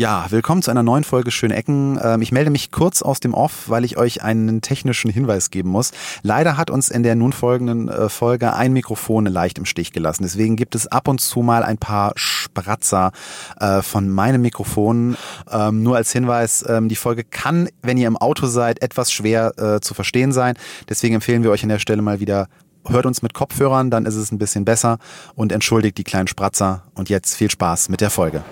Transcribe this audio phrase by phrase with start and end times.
[0.00, 1.98] Ja, willkommen zu einer neuen Folge Schöne Ecken.
[2.00, 5.70] Ähm, ich melde mich kurz aus dem Off, weil ich euch einen technischen Hinweis geben
[5.70, 5.90] muss.
[6.22, 10.22] Leider hat uns in der nun folgenden äh, Folge ein Mikrofon leicht im Stich gelassen.
[10.22, 13.10] Deswegen gibt es ab und zu mal ein paar Spratzer
[13.58, 15.16] äh, von meinem Mikrofon.
[15.50, 19.52] Ähm, nur als Hinweis, ähm, die Folge kann, wenn ihr im Auto seid, etwas schwer
[19.58, 20.54] äh, zu verstehen sein.
[20.88, 22.46] Deswegen empfehlen wir euch an der Stelle mal wieder
[22.86, 24.98] hört uns mit Kopfhörern, dann ist es ein bisschen besser
[25.34, 26.84] und entschuldigt die kleinen Spratzer.
[26.94, 28.44] Und jetzt viel Spaß mit der Folge.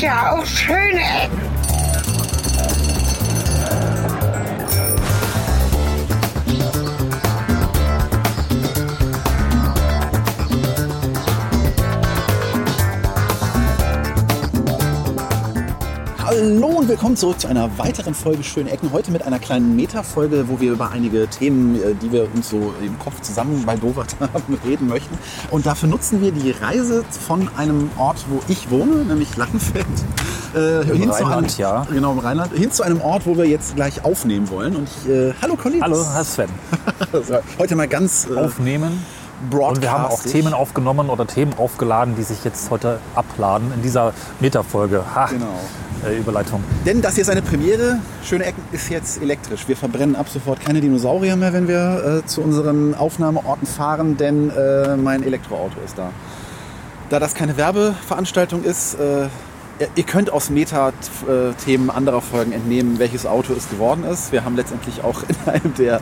[0.00, 1.65] Ja auch schöne Ecken.
[16.38, 18.92] Hallo und willkommen zurück zu einer weiteren Folge Schöne Ecken.
[18.92, 22.74] Heute mit einer kleinen Meta-Folge, wo wir über einige Themen, äh, die wir uns so
[22.82, 25.16] im Kopf zusammen bei Dovert haben, reden möchten.
[25.50, 29.86] Und dafür nutzen wir die Reise von einem Ort, wo ich wohne, nämlich Langenfeld.
[30.54, 31.86] Äh, hin Rheinland, zu einem, ja.
[31.90, 32.52] Genau, im Rheinland.
[32.52, 34.76] Hin zu einem Ort, wo wir jetzt gleich aufnehmen wollen.
[34.76, 35.82] Und ich, äh, hallo Colin.
[35.82, 36.50] Hallo, Sven.
[37.58, 38.28] heute mal ganz...
[38.28, 39.02] Äh, aufnehmen.
[39.50, 43.80] Und wir haben auch Themen aufgenommen oder Themen aufgeladen, die sich jetzt heute abladen in
[43.80, 45.02] dieser Meta-Folge.
[45.14, 45.26] Ha.
[45.26, 45.60] Genau
[46.06, 46.62] äh, Überleitung.
[46.84, 47.98] Denn das hier ist eine Premiere.
[48.24, 49.68] Schöne Ecken ist jetzt elektrisch.
[49.68, 54.50] Wir verbrennen ab sofort keine Dinosaurier mehr, wenn wir äh, zu unseren Aufnahmeorten fahren, denn
[54.50, 56.12] äh, mein Elektroauto ist da.
[57.08, 59.28] Da das keine Werbeveranstaltung ist, äh,
[59.94, 64.32] ihr könnt aus Meta-Themen anderer Folgen entnehmen, welches Auto es geworden ist.
[64.32, 66.00] Wir haben letztendlich auch in einem der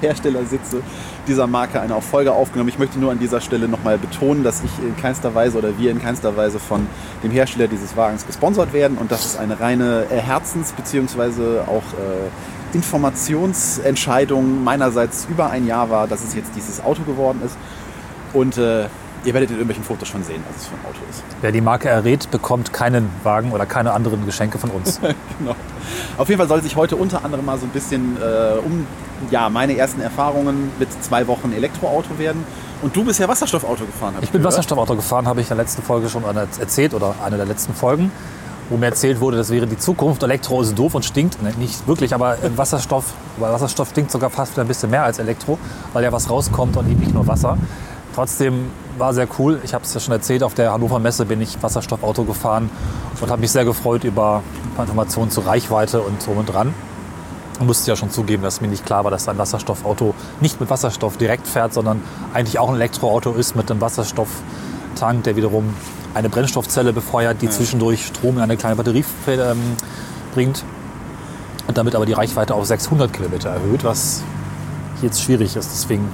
[0.00, 0.82] Herstellersitze
[1.26, 2.68] dieser Marke eine Folge aufgenommen.
[2.68, 5.90] Ich möchte nur an dieser Stelle nochmal betonen, dass ich in keinster Weise oder wir
[5.90, 6.86] in keinster Weise von
[7.22, 11.60] dem Hersteller dieses Wagens gesponsert werden und dass es eine reine Herzens- bzw.
[11.66, 17.56] auch äh, Informationsentscheidung meinerseits über ein Jahr war, dass es jetzt dieses Auto geworden ist.
[18.32, 18.86] Und äh,
[19.24, 21.22] Ihr werdet in irgendwelchen Fotos schon sehen, was es für ein Auto ist.
[21.40, 25.00] Wer die Marke errät, bekommt keinen Wagen oder keine anderen Geschenke von uns.
[25.38, 25.54] genau.
[26.18, 28.86] Auf jeden Fall soll sich heute unter anderem mal so ein bisschen äh, um
[29.30, 32.44] ja, meine ersten Erfahrungen mit zwei Wochen Elektroauto werden.
[32.82, 34.14] Und du bist ja Wasserstoffauto gefahren.
[34.22, 34.54] Ich bin gehört.
[34.54, 38.10] Wasserstoffauto gefahren, habe ich in der letzten Folge schon erzählt oder eine der letzten Folgen
[38.72, 40.22] wo mir erzählt wurde, das wäre die Zukunft.
[40.22, 41.42] Elektro ist doof und stinkt.
[41.42, 45.58] Ne, nicht wirklich, aber Wasserstoff, Wasserstoff stinkt sogar fast wieder ein bisschen mehr als Elektro,
[45.92, 47.58] weil ja was rauskommt und eben nicht nur Wasser.
[48.14, 48.70] Trotzdem
[49.02, 49.60] war sehr cool.
[49.64, 52.70] Ich habe es ja schon erzählt, auf der Hannover Messe bin ich Wasserstoffauto gefahren
[53.20, 56.72] und habe mich sehr gefreut über ein paar Informationen zur Reichweite und so und dran.
[57.58, 60.70] Ich musste ja schon zugeben, dass mir nicht klar war, dass ein Wasserstoffauto nicht mit
[60.70, 62.00] Wasserstoff direkt fährt, sondern
[62.32, 65.74] eigentlich auch ein Elektroauto ist mit einem Wasserstofftank, der wiederum
[66.14, 67.50] eine Brennstoffzelle befeuert, die ja.
[67.50, 69.58] zwischendurch Strom in eine kleine Batterie ähm,
[70.32, 70.62] bringt
[71.66, 74.22] und damit aber die Reichweite auf 600 Kilometer erhöht, was
[75.02, 75.72] jetzt schwierig ist.
[75.72, 76.08] Deswegen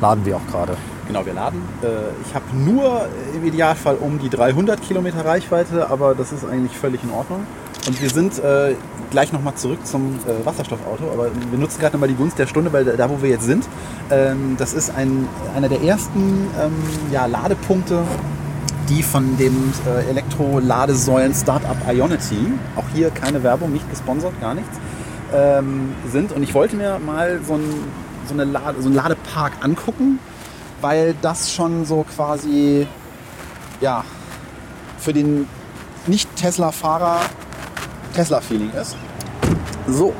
[0.00, 0.78] laden wir auch gerade.
[1.06, 1.60] Genau, wir laden.
[1.82, 1.86] Äh,
[2.26, 7.02] ich habe nur im Idealfall um die 300 Kilometer Reichweite, aber das ist eigentlich völlig
[7.02, 7.46] in Ordnung.
[7.86, 8.76] Und wir sind äh,
[9.10, 12.72] gleich nochmal zurück zum äh, Wasserstoffauto, aber wir nutzen gerade nochmal die Gunst der Stunde,
[12.72, 13.64] weil da, wo wir jetzt sind,
[14.10, 16.72] ähm, das ist ein, einer der ersten ähm,
[17.10, 18.04] ja, Ladepunkte,
[18.88, 24.78] die von dem äh, Elektro-Ladesäulen Startup Ionity, auch hier keine Werbung, nicht gesponsert, gar nichts,
[25.34, 26.30] ähm, sind.
[26.32, 27.64] Und ich wollte mir mal so, ein,
[28.28, 30.20] so, eine Lade, so einen Ladepark angucken
[30.82, 32.86] weil das schon so quasi,
[33.80, 34.04] ja,
[34.98, 35.48] für den
[36.06, 37.20] Nicht-Tesla-Fahrer
[38.14, 38.96] Tesla-Feeling ist.
[39.88, 40.12] So,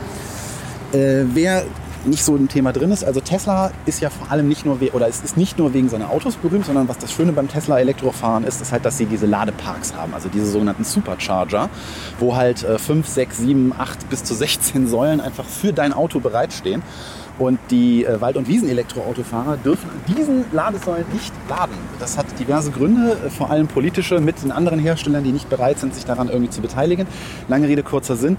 [0.92, 1.64] äh, wer
[2.04, 5.08] nicht so ein Thema drin ist, also Tesla ist ja vor allem nicht nur, oder
[5.08, 8.44] es ist nicht nur wegen seiner Autos berühmt, sondern was das Schöne beim Tesla Elektrofahren
[8.44, 11.68] ist, ist halt, dass sie diese Ladeparks haben, also diese sogenannten Supercharger,
[12.18, 16.82] wo halt 5, 6, 7, 8 bis zu 16 Säulen einfach für dein Auto bereitstehen.
[17.38, 21.74] Und die äh, Wald- und Wiesen-Elektroautofahrer dürfen diesen Ladesäulen nicht laden.
[21.98, 25.78] Das hat diverse Gründe, äh, vor allem politische, mit den anderen Herstellern, die nicht bereit
[25.78, 27.06] sind, sich daran irgendwie zu beteiligen.
[27.48, 28.36] Lange Rede, kurzer Sinn.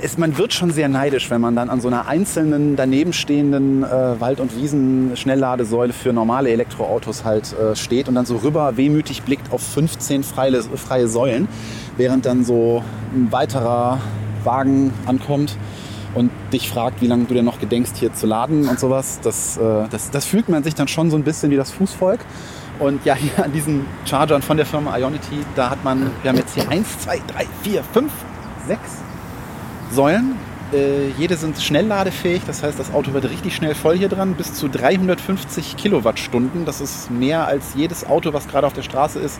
[0.00, 4.20] Es, man wird schon sehr neidisch, wenn man dann an so einer einzelnen danebenstehenden äh,
[4.20, 9.52] Wald- und Wiesen-Schnellladesäule für normale Elektroautos halt äh, steht und dann so rüber wehmütig blickt
[9.52, 11.48] auf 15 freie, freie Säulen,
[11.96, 12.84] während dann so
[13.14, 13.98] ein weiterer
[14.44, 15.56] Wagen ankommt
[16.16, 19.20] und dich fragt, wie lange du denn noch gedenkst, hier zu laden und sowas.
[19.22, 22.20] Das, äh, das, das fühlt man sich dann schon so ein bisschen wie das Fußvolk.
[22.78, 26.38] Und ja, hier an diesen Chargern von der Firma Ionity, da hat man, wir haben
[26.38, 28.12] jetzt hier 1, 2, 3, 4, 5,
[28.66, 28.80] 6
[29.92, 30.36] Säulen.
[30.72, 34.54] Äh, jede sind schnellladefähig, das heißt, das Auto wird richtig schnell voll hier dran, bis
[34.54, 36.64] zu 350 Kilowattstunden.
[36.64, 39.38] Das ist mehr als jedes Auto, was gerade auf der Straße ist,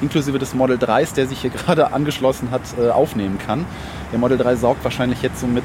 [0.00, 3.64] inklusive des Model 3s, der sich hier gerade angeschlossen hat, äh, aufnehmen kann.
[4.12, 5.64] Der Model 3 saugt wahrscheinlich jetzt so mit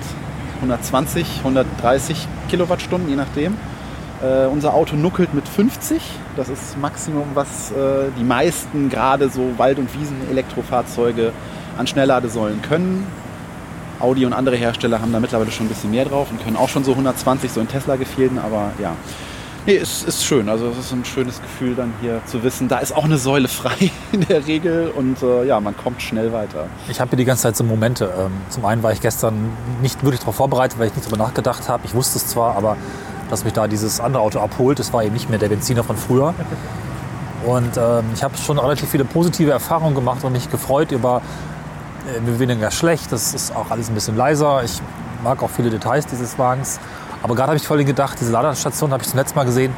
[0.64, 3.58] 120, 130 Kilowattstunden, je nachdem.
[4.22, 6.02] Äh, unser Auto nuckelt mit 50.
[6.38, 11.34] Das ist Maximum, was äh, die meisten gerade so Wald- und Wiesen-Elektrofahrzeuge
[11.78, 13.06] an Schnellladesäulen können.
[14.00, 16.70] Audi und andere Hersteller haben da mittlerweile schon ein bisschen mehr drauf und können auch
[16.70, 18.96] schon so 120, so in Tesla-Gefilden, aber ja.
[19.66, 20.50] Nee, es ist schön.
[20.50, 23.48] Also es ist ein schönes Gefühl dann hier zu wissen, da ist auch eine Säule
[23.48, 26.68] frei in der Regel und äh, ja, man kommt schnell weiter.
[26.90, 28.14] Ich habe hier die ganze Zeit so Momente.
[28.18, 29.52] Ähm, zum einen war ich gestern
[29.82, 31.84] nicht wirklich darauf vorbereitet, weil ich nicht darüber nachgedacht habe.
[31.86, 32.76] Ich wusste es zwar, aber
[33.30, 35.96] dass mich da dieses andere Auto abholt, das war eben nicht mehr der Benziner von
[35.96, 36.34] früher.
[37.46, 41.22] Und ähm, ich habe schon relativ viele positive Erfahrungen gemacht und mich gefreut über
[42.08, 43.12] äh, weniger schlecht.
[43.12, 44.64] Das ist auch alles ein bisschen leiser.
[44.64, 44.82] Ich
[45.24, 46.80] mag auch viele Details dieses Wagens.
[47.24, 49.74] Aber gerade habe ich vorhin gedacht, diese Ladestation habe ich zum letzten Mal gesehen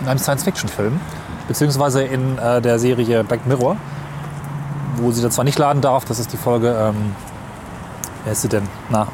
[0.00, 1.00] in einem Science-Fiction-Film,
[1.48, 3.76] beziehungsweise in äh, der Serie Black Mirror,
[4.96, 7.14] wo sie da zwar nicht laden darf, das ist die Folge, ähm,
[8.24, 8.68] wer ist sie denn?
[8.90, 9.08] Na,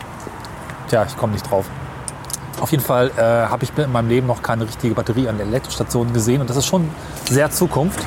[0.88, 1.66] tja, ich komme nicht drauf.
[2.60, 5.46] Auf jeden Fall äh, habe ich in meinem Leben noch keine richtige Batterie an der
[5.46, 6.90] Elektrostation gesehen und das ist schon
[7.30, 8.00] sehr Zukunft.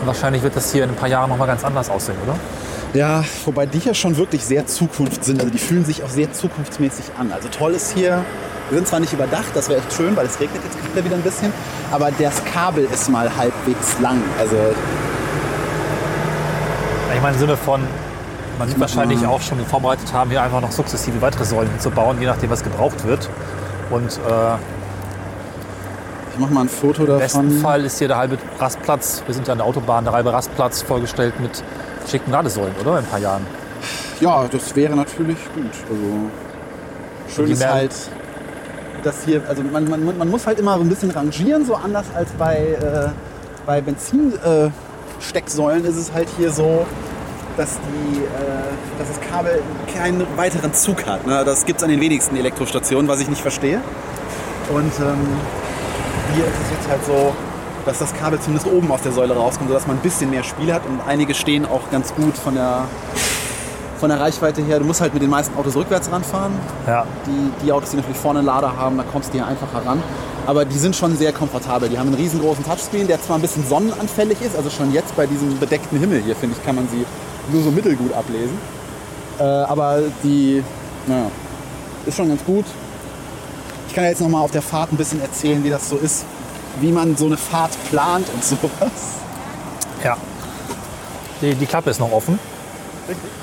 [0.00, 2.36] Und wahrscheinlich wird das hier in ein paar Jahren noch mal ganz anders aussehen, oder?
[2.94, 5.40] Ja, wobei die ja schon wirklich sehr Zukunft sind.
[5.40, 7.30] Also die fühlen sich auch sehr zukunftsmäßig an.
[7.32, 8.24] Also toll ist hier,
[8.70, 11.16] wir sind zwar nicht überdacht, das wäre echt schön, weil es regnet jetzt gerade wieder
[11.16, 11.52] ein bisschen,
[11.90, 14.22] aber das Kabel ist mal halbwegs lang.
[14.38, 14.56] Also
[17.14, 17.80] Ich meine im Sinne von,
[18.58, 22.26] man wird wahrscheinlich auch schon vorbereitet haben, hier einfach noch sukzessive weitere Säulen hinzubauen, je
[22.26, 23.28] nachdem, was gebraucht wird.
[23.90, 24.54] Und äh,
[26.32, 27.60] ich mache mal ein Foto im besten davon.
[27.60, 30.82] Fall ist hier der halbe Rastplatz, wir sind ja an der Autobahn, der halbe Rastplatz
[30.82, 31.62] vollgestellt mit
[32.08, 32.92] schicken Ladesäulen, oder?
[32.92, 33.44] In ein paar Jahren.
[34.20, 35.70] Ja, das wäre natürlich gut.
[35.90, 36.30] Also
[37.34, 37.92] schön ist halt,
[39.02, 42.06] dass hier, also man, man, man muss halt immer so ein bisschen rangieren, so anders
[42.14, 43.08] als bei, äh,
[43.66, 46.86] bei Benzinstecksäulen äh, ist es halt hier so,
[47.56, 48.24] dass, die, äh,
[48.98, 49.62] dass das Kabel
[49.94, 51.26] keinen weiteren Zug hat.
[51.26, 51.42] Ne?
[51.44, 53.80] Das gibt es an den wenigsten Elektrostationen, was ich nicht verstehe.
[54.70, 55.28] Und ähm,
[56.34, 57.32] hier ist es jetzt halt so,
[57.86, 60.74] dass das Kabel zumindest oben aus der Säule rauskommt, sodass man ein bisschen mehr Spiel
[60.74, 60.84] hat.
[60.84, 62.84] Und einige stehen auch ganz gut von der,
[63.98, 64.80] von der Reichweite her.
[64.80, 66.52] Du musst halt mit den meisten Autos rückwärts ranfahren.
[66.86, 67.06] Ja.
[67.26, 70.02] Die, die Autos, die natürlich vorne einen Lader haben, da kommst du hier einfacher ran.
[70.46, 71.88] Aber die sind schon sehr komfortabel.
[71.88, 74.56] Die haben einen riesengroßen Touchscreen, der zwar ein bisschen sonnenanfällig ist.
[74.56, 77.04] Also schon jetzt bei diesem bedeckten Himmel hier, finde ich, kann man sie
[77.52, 78.58] nur so mittelgut ablesen.
[79.38, 80.62] Äh, aber die,
[81.06, 81.30] naja,
[82.04, 82.64] ist schon ganz gut.
[83.88, 85.96] Ich kann ja jetzt noch mal auf der Fahrt ein bisschen erzählen, wie das so
[85.96, 86.24] ist,
[86.80, 88.70] wie man so eine Fahrt plant und sowas.
[90.04, 90.16] Ja.
[91.40, 92.38] Die, die Klappe ist noch offen.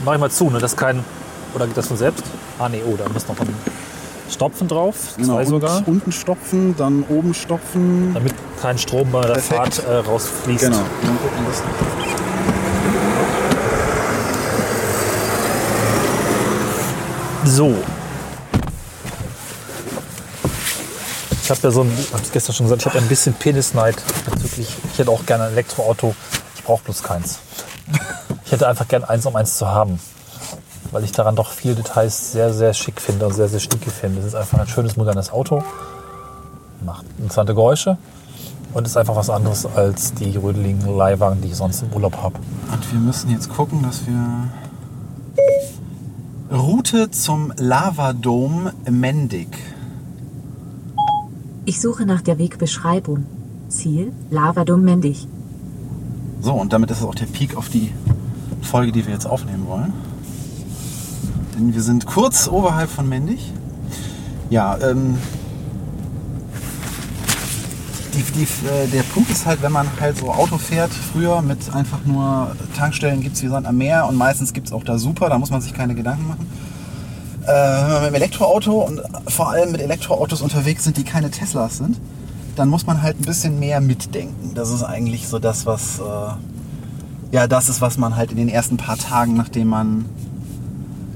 [0.04, 0.60] Mach ich mal zu, ne?
[0.60, 1.04] Das kein.
[1.54, 2.24] Oder geht das von selbst?
[2.60, 3.56] Ah nee, oh, da muss noch ein
[4.30, 4.96] Stopfen drauf.
[5.22, 5.84] Zwei und sogar.
[5.86, 8.14] unten stopfen, dann oben stopfen.
[8.14, 9.76] Damit kein Strom bei der Perfekt.
[9.76, 10.64] Fahrt äh, rausfließt.
[10.64, 10.78] Genau.
[10.78, 11.50] Dann gucken wir
[17.44, 17.56] das.
[17.56, 17.76] So.
[21.44, 24.02] Ich habe ja so ein, hab ich gestern schon gesagt, ich habe ein bisschen Penisneid
[24.32, 26.16] bezüglich, ich hätte auch gerne ein Elektroauto,
[26.56, 27.40] ich brauche bloß keins.
[28.46, 30.00] Ich hätte einfach gern eins, um eins zu haben.
[30.92, 34.22] Weil ich daran doch viele Details sehr, sehr schick finde und sehr, sehr schnicke finde.
[34.22, 35.64] Es ist einfach ein schönes, modernes Auto,
[36.86, 37.98] macht interessante Geräusche
[38.74, 42.36] und ist einfach was anderes als die rödeligen Leihwagen, die ich sonst im Urlaub habe.
[42.72, 44.48] Und wir müssen jetzt gucken, dass wir
[46.58, 49.50] Route zum Lavadom Mendig.
[51.66, 53.26] Ich suche nach der Wegbeschreibung.
[53.70, 55.28] Ziel Lavadum Mendig.
[56.42, 57.90] So, und damit ist es auch der Peak auf die
[58.62, 59.94] Folge, die wir jetzt aufnehmen wollen.
[61.56, 63.54] Denn wir sind kurz oberhalb von Mendig.
[64.50, 65.18] Ja, ähm,
[68.14, 71.74] die, die, äh, der Punkt ist halt, wenn man halt so Auto fährt, früher mit
[71.74, 74.98] einfach nur Tankstellen gibt es wie Sand am Meer und meistens gibt es auch da
[74.98, 76.46] super, da muss man sich keine Gedanken machen.
[77.44, 81.30] Äh, wenn man mit dem Elektroauto und vor allem mit Elektroautos unterwegs sind, die keine
[81.30, 82.00] Teslas sind,
[82.56, 84.52] dann muss man halt ein bisschen mehr mitdenken.
[84.54, 88.50] Das ist eigentlich so das, was äh, ja das ist, was man halt in den
[88.50, 90.06] ersten paar Tagen, nachdem man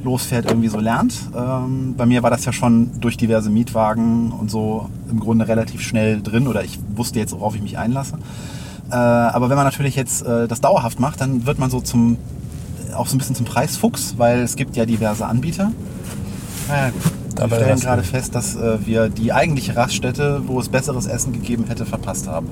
[0.04, 1.14] losfährt, irgendwie so lernt.
[1.36, 5.82] Ähm, bei mir war das ja schon durch diverse Mietwagen und so im Grunde relativ
[5.82, 8.18] schnell drin oder ich wusste jetzt, worauf ich mich einlasse.
[8.90, 12.18] Äh, aber wenn man natürlich jetzt äh, das dauerhaft macht, dann wird man so zum
[12.98, 15.72] auch so ein bisschen zum Preisfuchs, weil es gibt ja diverse Anbieter.
[16.68, 17.12] Naja, gut.
[17.40, 21.66] Wir stellen gerade fest, dass äh, wir die eigentliche Raststätte, wo es besseres Essen gegeben
[21.68, 22.48] hätte, verpasst haben.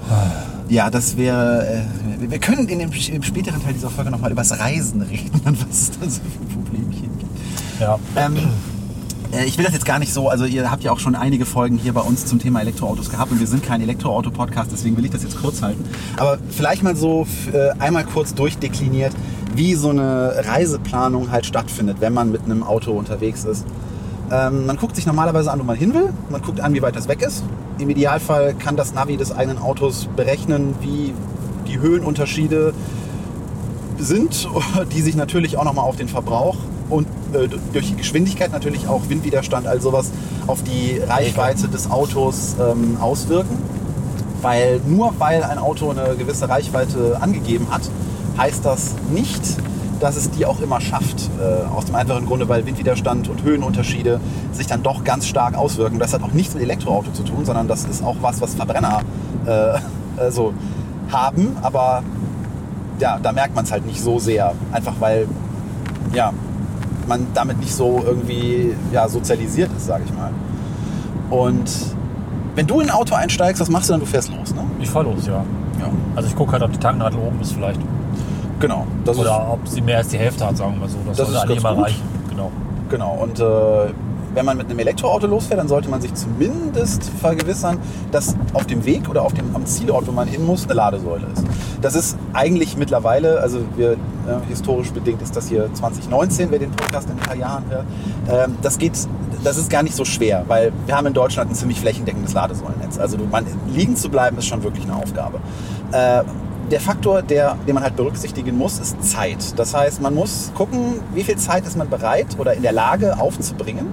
[0.69, 1.65] Ja, das wäre.
[1.67, 5.41] Äh, wir- können in dem, im späteren Teil dieser Folge nochmal über das Reisen reden
[5.45, 7.31] und was es da so für Problemchen gibt.
[7.81, 7.97] Ja.
[8.15, 8.39] Ähm, äh,
[9.45, 11.77] ich will das jetzt gar nicht so, also ihr habt ja auch schon einige Folgen
[11.77, 15.11] hier bei uns zum Thema Elektroautos gehabt und wir sind kein Elektroauto-Podcast, deswegen will ich
[15.11, 15.83] das jetzt kurz halten.
[16.17, 19.13] Aber vielleicht mal so äh, einmal kurz durchdekliniert,
[19.55, 23.65] wie so eine Reiseplanung halt stattfindet, wenn man mit einem Auto unterwegs ist.
[23.65, 23.69] Äh,
[24.31, 26.11] Ähm, man guckt sich normalerweise an, wo man hin will.
[26.29, 27.43] Man guckt an, wie weit das weg ist.
[27.77, 31.13] Im Idealfall kann das Navi des eigenen Autos berechnen, wie
[31.67, 32.73] die Höhenunterschiede
[33.97, 34.47] sind,
[34.95, 36.57] die sich natürlich auch nochmal auf den Verbrauch
[36.89, 40.11] und äh, durch die Geschwindigkeit natürlich auch Windwiderstand, all sowas
[40.47, 43.57] auf die Reichweite des Autos ähm, auswirken.
[44.41, 47.81] Weil nur weil ein Auto eine gewisse Reichweite angegeben hat,
[48.37, 49.41] heißt das nicht,
[49.99, 51.29] dass es die auch immer schafft.
[51.39, 54.19] Äh, aus dem einfachen Grunde, weil Windwiderstand und Höhenunterschiede
[54.51, 55.99] sich dann doch ganz stark auswirken.
[55.99, 59.01] Das hat auch nichts mit Elektroauto zu tun, sondern das ist auch was, was Verbrenner
[59.45, 59.79] äh,
[60.17, 60.53] also
[61.11, 61.57] haben.
[61.61, 62.03] Aber
[62.99, 64.53] ja, da merkt man es halt nicht so sehr.
[64.71, 65.27] Einfach weil
[66.13, 66.33] ja,
[67.07, 70.31] man damit nicht so irgendwie ja, sozialisiert ist, sage ich mal.
[71.29, 71.69] Und
[72.55, 73.99] wenn du in ein Auto einsteigst, was machst du dann?
[73.99, 74.61] Du fährst los, ne?
[74.79, 75.43] Ich fahr los, ja.
[75.79, 75.89] Ja.
[76.15, 77.79] Also ich gucke halt, ob die Tanknadel oben ist vielleicht.
[78.59, 78.87] Genau.
[79.05, 80.97] Oder ob sie mehr als die Hälfte hat, sagen wir mal so.
[81.05, 82.01] Das, Das sollte ist eigentlich immer reichen.
[82.29, 82.51] Genau.
[82.89, 83.93] Genau, und äh,
[84.35, 87.79] wenn man mit einem Elektroauto losfährt, dann sollte man sich zumindest vergewissern,
[88.11, 91.25] dass auf dem Weg oder auf dem, am Zielort, wo man hin muss, eine Ladesäule
[91.33, 91.43] ist.
[91.81, 93.97] Das ist eigentlich mittlerweile, also wir, äh,
[94.47, 97.85] historisch bedingt ist das hier 2019, wer den Podcast in ein paar Jahren hört,
[98.29, 98.93] ähm, das geht,
[99.43, 102.99] das ist gar nicht so schwer, weil wir haben in Deutschland ein ziemlich flächendeckendes Ladesäulennetz.
[102.99, 105.39] Also man, liegen zu bleiben ist schon wirklich eine Aufgabe.
[105.91, 106.23] Äh,
[106.71, 109.57] der Faktor, der, den man halt berücksichtigen muss, ist Zeit.
[109.57, 113.19] Das heißt, man muss gucken, wie viel Zeit ist man bereit oder in der Lage
[113.19, 113.87] aufzubringen,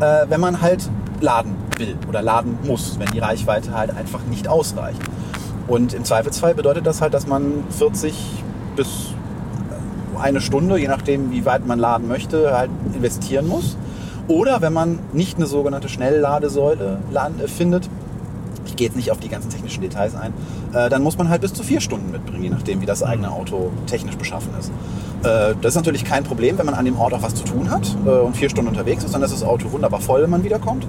[0.00, 0.88] äh, wenn man halt
[1.20, 5.00] laden will oder laden muss, wenn die Reichweite halt einfach nicht ausreicht.
[5.66, 8.14] Und im Zweifelsfall bedeutet das halt, dass man 40
[8.76, 8.88] bis
[10.18, 13.76] eine Stunde, je nachdem wie weit man laden möchte, halt investieren muss.
[14.28, 17.88] Oder wenn man nicht eine sogenannte Schnellladesäule äh, findet,
[18.66, 20.32] ich gehe jetzt nicht auf die ganzen technischen Details ein,
[20.72, 23.30] äh, dann muss man halt bis zu vier Stunden mitbringen, je nachdem, wie das eigene
[23.30, 24.72] Auto technisch beschaffen ist.
[25.26, 27.70] Äh, das ist natürlich kein Problem, wenn man an dem Ort auch was zu tun
[27.70, 30.44] hat äh, und vier Stunden unterwegs ist, dann ist das Auto wunderbar voll, wenn man
[30.44, 30.86] wiederkommt.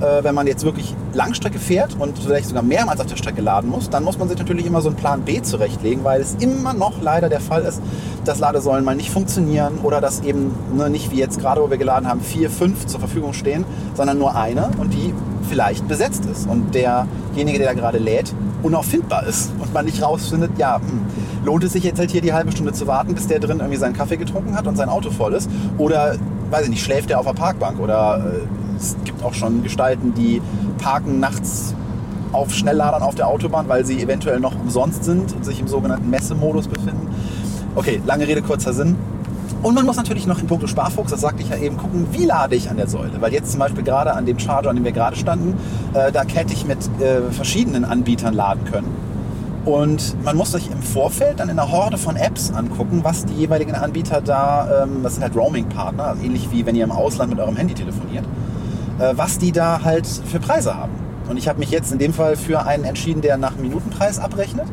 [0.00, 3.70] Äh, wenn man jetzt wirklich Langstrecke fährt und vielleicht sogar mehrmals auf der Strecke laden
[3.70, 6.74] muss, dann muss man sich natürlich immer so einen Plan B zurechtlegen, weil es immer
[6.74, 7.80] noch leider der Fall ist,
[8.24, 11.78] dass Ladesäulen mal nicht funktionieren oder dass eben ne, nicht wie jetzt gerade, wo wir
[11.78, 13.64] geladen haben, vier, fünf zur Verfügung stehen,
[13.94, 15.14] sondern nur eine und die
[15.48, 20.52] vielleicht besetzt ist und derjenige, der da gerade lädt, unauffindbar ist und man nicht rausfindet,
[20.58, 23.38] ja, hm, lohnt es sich jetzt halt hier die halbe Stunde zu warten, bis der
[23.38, 25.48] drin irgendwie seinen Kaffee getrunken hat und sein Auto voll ist
[25.78, 26.16] oder,
[26.50, 30.14] weiß ich nicht, schläft der auf der Parkbank oder äh, es gibt auch schon Gestalten,
[30.14, 30.40] die
[30.78, 31.74] parken nachts
[32.32, 36.10] auf Schnellladern auf der Autobahn, weil sie eventuell noch umsonst sind und sich im sogenannten
[36.10, 37.08] Messemodus befinden.
[37.74, 38.96] Okay, lange Rede, kurzer Sinn.
[39.62, 42.24] Und man muss natürlich noch in puncto Sparfuchs, das sagte ich ja eben, gucken, wie
[42.24, 43.20] lade ich an der Säule.
[43.20, 45.54] Weil jetzt zum Beispiel gerade an dem Charger, an dem wir gerade standen,
[45.94, 48.94] äh, da hätte ich mit äh, verschiedenen Anbietern laden können.
[49.64, 53.34] Und man muss sich im Vorfeld dann in einer Horde von Apps angucken, was die
[53.34, 57.30] jeweiligen Anbieter da, ähm, das sind halt Roaming-Partner, also ähnlich wie wenn ihr im Ausland
[57.30, 58.24] mit eurem Handy telefoniert,
[58.98, 60.92] äh, was die da halt für Preise haben.
[61.28, 64.66] Und ich habe mich jetzt in dem Fall für einen entschieden, der nach Minutenpreis abrechnet,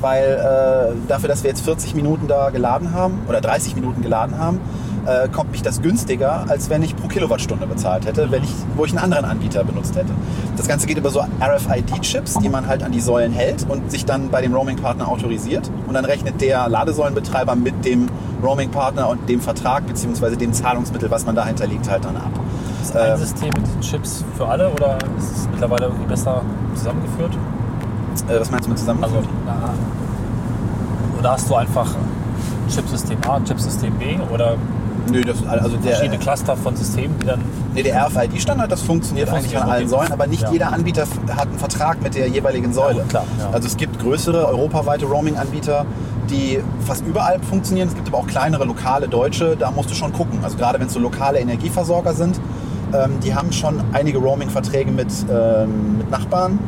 [0.00, 4.38] weil äh, dafür, dass wir jetzt 40 Minuten da geladen haben oder 30 Minuten geladen
[4.38, 4.60] haben,
[5.06, 8.84] äh, kommt mich das günstiger, als wenn ich pro Kilowattstunde bezahlt hätte, wenn ich, wo
[8.84, 10.12] ich einen anderen Anbieter benutzt hätte.
[10.56, 14.04] Das Ganze geht über so RFID-Chips, die man halt an die Säulen hält und sich
[14.04, 15.70] dann bei dem Roaming-Partner autorisiert.
[15.86, 18.08] Und dann rechnet der Ladesäulenbetreiber mit dem
[18.42, 20.36] Roaming-Partner und dem Vertrag bzw.
[20.36, 22.30] dem Zahlungsmittel, was man da hinterlegt, halt dann ab.
[22.82, 26.42] Ist ein Ähm, System mit Chips für alle oder ist es mittlerweile irgendwie besser
[26.74, 27.36] zusammengeführt?
[28.28, 29.02] Äh, was meinst du mit zusammen?
[29.04, 29.74] Also, na,
[31.18, 31.94] oder hast du einfach
[32.68, 34.56] Chipsystem A, Chipsystem B oder
[35.10, 37.40] Nö, das, also der, verschiedene Cluster von Systemen, die dann
[37.74, 39.88] Nee, der RFID-Standard, das funktioniert Der eigentlich an allen.
[39.88, 40.50] Säulen, aber nicht Ja.
[40.50, 41.04] jeder Anbieter
[41.36, 42.98] hat einen Vertrag mit der jeweiligen Säule.
[42.98, 43.50] Ja, klar, ja.
[43.52, 45.84] Also es gibt größere europaweite Roaming-Anbieter,
[46.30, 47.88] die fast überall funktionieren.
[47.88, 50.40] Es gibt aber auch kleinere lokale deutsche, da musst du schon gucken.
[50.42, 52.40] Also gerade wenn es so lokale Energieversorger sind,
[52.92, 56.58] ähm, die haben schon einige Roaming-Verträge mit, ähm, mit Nachbarn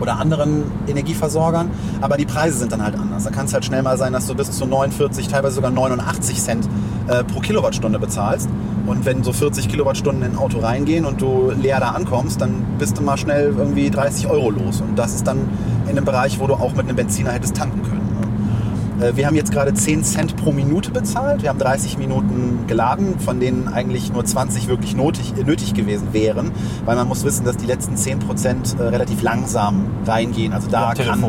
[0.00, 3.24] oder anderen Energieversorgern, aber die Preise sind dann halt anders.
[3.24, 6.40] Da kann es halt schnell mal sein, dass du bis zu 49, teilweise sogar 89
[6.40, 6.68] Cent
[7.08, 8.48] äh, pro Kilowattstunde bezahlst.
[8.86, 12.64] Und wenn so 40 Kilowattstunden in ein Auto reingehen und du leer da ankommst, dann
[12.78, 14.80] bist du mal schnell irgendwie 30 Euro los.
[14.80, 15.48] Und das ist dann
[15.84, 17.97] in einem Bereich, wo du auch mit einem Benziner hättest tanken können.
[19.00, 21.42] Äh, Wir haben jetzt gerade 10 Cent pro Minute bezahlt.
[21.42, 26.08] Wir haben 30 Minuten geladen, von denen eigentlich nur 20 wirklich nötig, äh, nötig gewesen
[26.12, 26.52] wären.
[26.84, 30.52] Weil man muss wissen, dass die letzten 10 Prozent äh, relativ langsam reingehen.
[30.52, 31.24] Also da Am kann,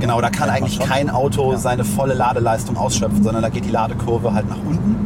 [0.00, 1.58] genau, da kann man eigentlich kein Auto Ja.
[1.58, 4.96] seine volle Ladeleistung ausschöpfen, sondern da geht die Ladekurve halt nach unten.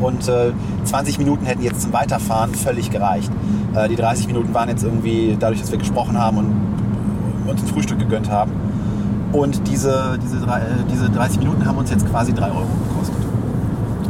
[0.00, 0.52] Und äh,
[0.84, 3.30] 20 Minuten hätten jetzt zum Weiterfahren völlig gereicht.
[3.74, 7.68] Äh, die 30 Minuten waren jetzt irgendwie, dadurch, dass wir gesprochen haben und uns ein
[7.68, 8.52] Frühstück gegönnt haben.
[9.34, 13.16] Und diese, diese, drei- äh, diese 30 Minuten haben uns jetzt quasi 3 Euro gekostet.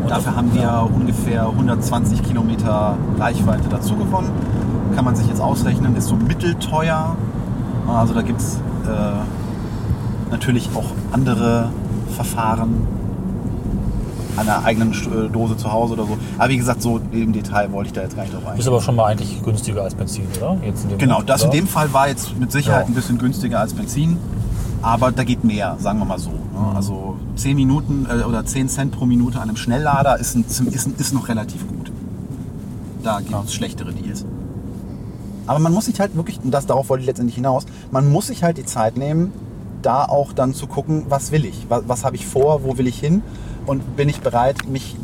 [0.02, 4.30] Und Dafür haben wir ungefähr 120 Kilometer Reichweite dazu gewonnen.
[4.94, 7.16] Kann man sich jetzt ausrechnen, ist so mittelteuer.
[7.88, 11.70] Also da gibt es äh, natürlich auch andere
[12.14, 12.86] Verfahren
[14.36, 16.18] an der eigenen äh, Dose zu Hause oder so.
[16.38, 18.68] Aber wie gesagt, so im Detail wollte ich da jetzt gar nicht drauf Ist eingehen.
[18.68, 20.56] aber schon mal eigentlich günstiger als Benzin, oder?
[20.62, 21.56] In Genau, Moment, das in oder?
[21.56, 22.86] dem Fall war jetzt mit Sicherheit Ja.
[22.88, 24.18] ein bisschen günstiger als Benzin.
[24.84, 26.30] Aber da geht mehr, sagen wir mal so.
[26.30, 26.74] ne?
[26.74, 30.60] Also 10 Minuten äh, oder 10 Cent pro Minute an einem Schnelllader ist, ein, ist,
[30.60, 31.90] ein, ist noch relativ gut.
[33.02, 34.26] Da gibt es schlechtere Deals.
[35.46, 38.26] Aber man muss sich halt wirklich, und das, darauf wollte ich letztendlich hinaus, man muss
[38.26, 39.32] sich halt die Zeit nehmen,
[39.80, 42.86] da auch dann zu gucken, was will ich, was, was habe ich vor, wo will
[42.86, 43.22] ich hin
[43.64, 44.96] und bin ich bereit, mich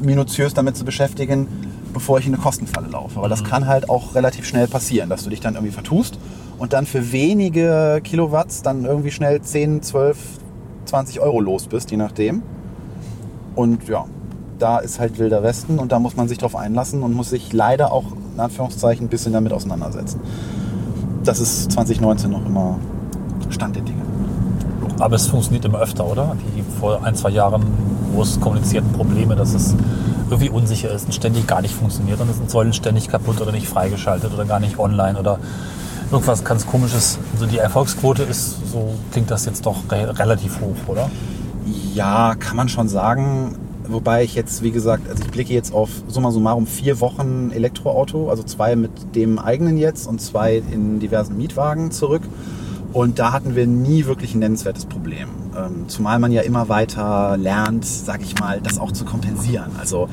[0.00, 1.48] minutiös damit zu beschäftigen,
[1.92, 3.20] bevor ich in eine Kostenfalle laufe.
[3.20, 6.18] Weil das kann halt auch relativ schnell passieren, dass du dich dann irgendwie vertust
[6.58, 10.18] und dann für wenige Kilowatt dann irgendwie schnell 10, 12,
[10.86, 12.42] 20 Euro los bist, je nachdem.
[13.54, 14.04] Und ja,
[14.58, 17.52] da ist halt wilder Westen und da muss man sich drauf einlassen und muss sich
[17.52, 20.20] leider auch in Anführungszeichen ein bisschen damit auseinandersetzen.
[21.24, 22.78] Das ist 2019 noch immer
[23.50, 24.02] Stand der Dinge.
[24.98, 26.36] Aber es funktioniert immer öfter, oder?
[26.56, 27.62] Die vor ein, zwei Jahren
[28.14, 29.74] groß kommunizierten Probleme, dass es
[30.30, 33.52] irgendwie unsicher ist und ständig gar nicht funktioniert und es sind Säulen ständig kaputt oder
[33.52, 35.38] nicht freigeschaltet oder gar nicht online oder
[36.10, 37.18] irgendwas ganz komisches.
[37.32, 41.10] Also die Erfolgsquote ist, so klingt das jetzt doch re relativ hoch, oder?
[41.94, 43.56] Ja, kann man schon sagen.
[43.88, 48.28] Wobei ich jetzt, wie gesagt, also ich blicke jetzt auf summa summarum vier Wochen Elektroauto,
[48.28, 52.22] also zwei mit dem eigenen jetzt und zwei in diversen Mietwagen zurück.
[52.92, 55.28] Und da hatten wir nie wirklich ein nennenswertes Problem.
[55.56, 59.72] Ähm, zumal man ja immer weiter lernt, sag ich mal, das auch zu kompensieren.
[59.78, 60.08] Also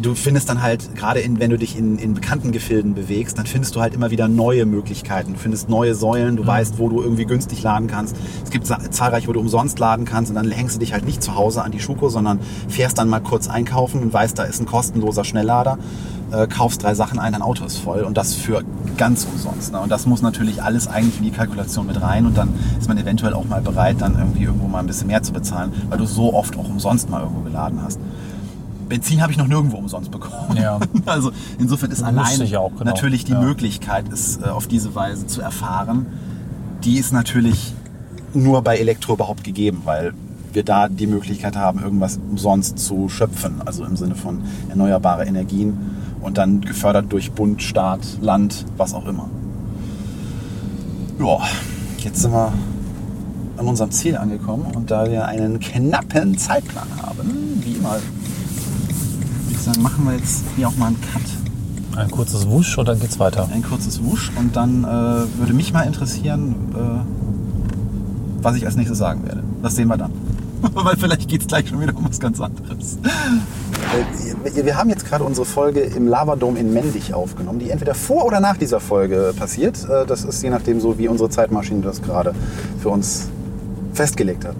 [0.00, 3.46] du findest dann halt, gerade in, wenn du dich in, in bekannten Gefilden bewegst, dann
[3.46, 5.32] findest du halt immer wieder neue Möglichkeiten.
[5.34, 8.16] Du findest neue Säulen, du weißt, wo du irgendwie günstig laden kannst.
[8.44, 11.04] Es gibt za- zahlreich, wo du umsonst laden kannst und dann hängst du dich halt
[11.04, 12.38] nicht zu Hause an die Schuko, sondern
[12.68, 15.78] fährst dann mal kurz einkaufen und weißt, da ist ein kostenloser Schnelllader,
[16.32, 18.62] äh, kaufst drei Sachen ein, dein Auto ist voll und das für
[18.96, 19.72] ganz umsonst.
[19.72, 19.80] Ne?
[19.80, 22.98] Und das muss natürlich alles eigentlich in die Kalkulation mit rein und dann ist man
[22.98, 26.04] eventuell auch mal bereit, dann irgendwie irgendwo mal ein bisschen mehr zu bezahlen, weil du
[26.06, 27.98] so oft auch umsonst mal irgendwo geladen hast.
[28.88, 30.56] Benzin habe ich noch nirgendwo umsonst bekommen.
[30.56, 30.78] Ja.
[31.06, 32.84] Also insofern ist allein auch, genau.
[32.84, 33.40] natürlich die Ja.
[33.40, 36.06] Möglichkeit, es äh, auf diese Weise zu erfahren,
[36.84, 37.74] die ist natürlich
[38.34, 40.12] nur bei Elektro überhaupt gegeben, weil
[40.52, 45.76] wir da die Möglichkeit haben, irgendwas umsonst zu schöpfen, also im Sinne von erneuerbare Energien
[46.20, 49.28] und dann gefördert durch Bund, Staat, Land, was auch immer.
[51.18, 51.38] Ja,
[51.98, 52.52] jetzt sind wir
[53.56, 57.96] an unserem Ziel angekommen und da wir einen knappen Zeitplan haben, wie immer,
[59.58, 63.00] ich sagen, machen wir jetzt hier auch mal einen Cut Ein kurzes Wusch und dann
[63.00, 63.48] geht's weiter.
[63.52, 68.98] ein kurzes Wusch und dann äh, würde mich mal interessieren, äh, was ich als nächstes
[68.98, 69.42] sagen werde.
[69.62, 70.12] Das sehen wir dann.
[70.74, 72.98] Weil vielleicht geht es gleich schon wieder um was ganz anderes.
[74.44, 78.24] Äh, wir haben jetzt gerade unsere Folge im Lavadom in Mendig aufgenommen, die entweder vor
[78.26, 79.84] oder nach dieser Folge passiert.
[79.88, 82.34] Äh, das ist je nachdem so, wie unsere Zeitmaschine das gerade
[82.80, 83.28] für uns
[83.92, 84.54] festgelegt hat.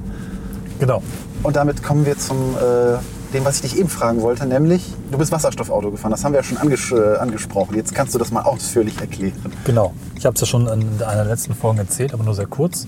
[0.79, 1.03] Genau.
[1.43, 2.99] Und damit kommen wir zum äh,
[3.33, 6.11] dem, was ich dich eben fragen wollte, nämlich du bist Wasserstoffauto gefahren.
[6.11, 7.75] Das haben wir ja schon anges äh, angesprochen.
[7.75, 9.53] Jetzt kannst du das mal ausführlich erklären.
[9.65, 9.93] Genau.
[10.17, 12.87] Ich habe es ja schon in einer letzten Folgen erzählt, aber nur sehr kurz.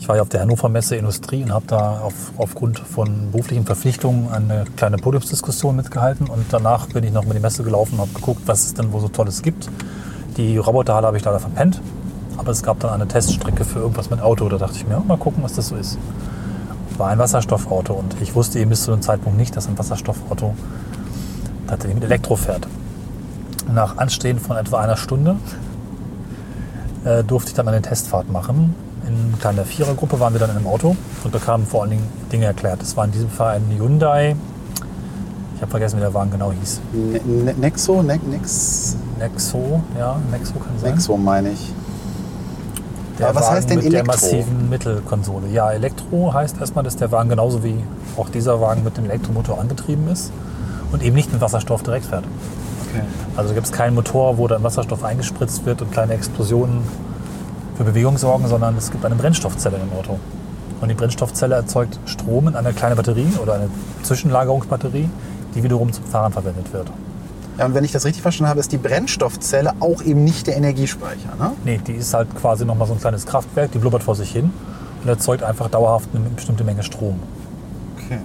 [0.00, 3.66] Ich war ja auf der Hannover Messe Industrie und habe da auf, aufgrund von beruflichen
[3.66, 6.28] Verpflichtungen eine kleine Podiumsdiskussion mitgehalten.
[6.28, 8.92] Und danach bin ich noch mit die Messe gelaufen und habe geguckt, was es denn
[8.92, 9.68] wo so Tolles gibt.
[10.36, 11.80] Die Roboterhalle habe ich leider verpennt.
[12.36, 14.48] Aber es gab dann eine Teststrecke für irgendwas mit Auto.
[14.48, 15.98] Da dachte ich mir, mal gucken, was das so ist.
[16.98, 20.54] War ein Wasserstoffauto und ich wusste eben bis zu dem Zeitpunkt nicht, dass ein Wasserstoffauto
[21.66, 22.66] tatsächlich mit Elektro fährt.
[23.72, 25.36] Nach Anstehen von etwa einer Stunde
[27.04, 28.74] äh, durfte ich dann eine Testfahrt machen.
[29.06, 32.46] In kleiner Vierergruppe waren wir dann in einem Auto und bekamen vor allen Dingen Dinge
[32.46, 32.82] erklärt.
[32.82, 34.34] Es war in diesem Fall ein Hyundai.
[35.54, 36.80] Ich habe vergessen, wie der Wagen genau hieß.
[36.92, 40.92] Ne Ne- Nexo, ne Nex Nexo, ja, Nexo kann sein.
[40.92, 41.72] Nexo meine ich.
[43.18, 44.12] Der Aber was Wagen heißt denn mit der Elektro?
[44.12, 45.48] massiven Mittelkonsole.
[45.48, 47.76] Ja, Elektro heißt erstmal, dass der Wagen genauso wie
[48.16, 50.30] auch dieser Wagen mit dem Elektromotor angetrieben ist
[50.92, 52.24] und eben nicht mit Wasserstoff direkt fährt.
[52.90, 53.02] Okay.
[53.36, 56.82] Also gibt es keinen Motor, wo dann Wasserstoff eingespritzt wird und kleine Explosionen
[57.76, 60.18] für Bewegung sorgen, sondern es gibt eine Brennstoffzelle im Auto.
[60.80, 63.68] Und die Brennstoffzelle erzeugt Strom in eine kleine Batterie oder eine
[64.04, 65.08] Zwischenlagerungsbatterie,
[65.54, 66.88] die wiederum zum Fahren verwendet wird.
[67.58, 70.56] Ja, und wenn ich das richtig verstanden habe, ist die Brennstoffzelle auch eben nicht der
[70.56, 71.34] Energiespeicher.
[71.38, 71.52] Ne?
[71.64, 74.52] Nee, die ist halt quasi nochmal so ein kleines Kraftwerk, die blubbert vor sich hin
[75.02, 77.18] und erzeugt einfach dauerhaft eine bestimmte Menge Strom.
[77.96, 78.18] Okay.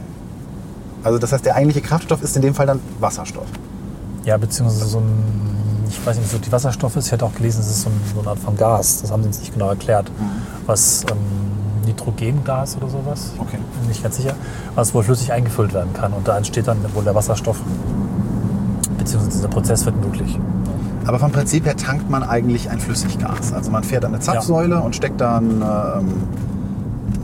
[1.04, 3.48] Also das heißt, der eigentliche Kraftstoff ist in dem Fall dann Wasserstoff.
[4.24, 7.08] Ja, beziehungsweise so ein, ich weiß nicht, so die Wasserstoff ist.
[7.08, 9.02] Ich hätte auch gelesen, es ist so, ein, so eine Art von Gas.
[9.02, 10.10] Das haben sie uns nicht genau erklärt.
[10.68, 11.18] Was ähm,
[11.86, 13.32] Nitrogengas oder sowas.
[13.38, 13.58] Okay.
[13.80, 14.36] Bin nicht ganz sicher.
[14.76, 16.14] Was wohl flüssig eingefüllt werden kann.
[16.14, 17.60] Und da entsteht dann wohl der Wasserstoff.
[19.04, 20.40] Beziehungsweise dieser Prozess wird möglich.
[21.06, 23.52] Aber vom Prinzip her tankt man eigentlich ein Flüssiggas.
[23.52, 26.14] Also man fährt an eine Zapfsäule und steckt da einen, ähm,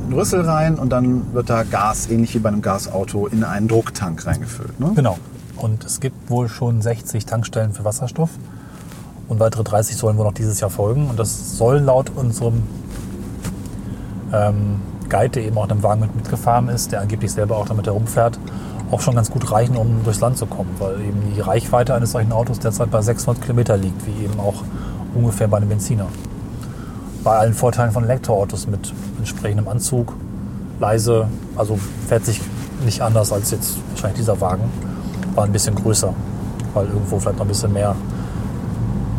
[0.05, 3.69] einen Rüssel rein und dann wird da Gas, ähnlich wie bei einem Gasauto, in einen
[3.69, 4.79] Drucktank reingefüllt.
[4.79, 4.91] Ne?
[4.95, 5.17] Genau.
[5.55, 8.31] Und es gibt wohl schon 60 Tankstellen für Wasserstoff.
[9.29, 11.07] Und weitere 30 sollen wohl noch dieses Jahr folgen.
[11.07, 12.63] Und das soll laut unserem
[14.33, 17.67] ähm, Guide, der eben auch in einem Wagen mit mitgefahren ist, der angeblich selber auch
[17.67, 18.39] damit herumfährt,
[18.91, 20.69] auch schon ganz gut reichen, um durchs Land zu kommen.
[20.79, 24.63] Weil eben die Reichweite eines solchen Autos derzeit bei 600 Kilometer liegt, wie eben auch
[25.15, 26.07] ungefähr bei einem Benziner.
[27.23, 30.13] Bei allen Vorteilen von Elektroautos mit entsprechendem Anzug,
[30.79, 32.41] leise, also fährt sich
[32.85, 34.63] nicht anders als jetzt wahrscheinlich dieser Wagen.
[35.35, 36.13] War ein bisschen größer,
[36.73, 37.95] weil irgendwo vielleicht noch ein bisschen mehr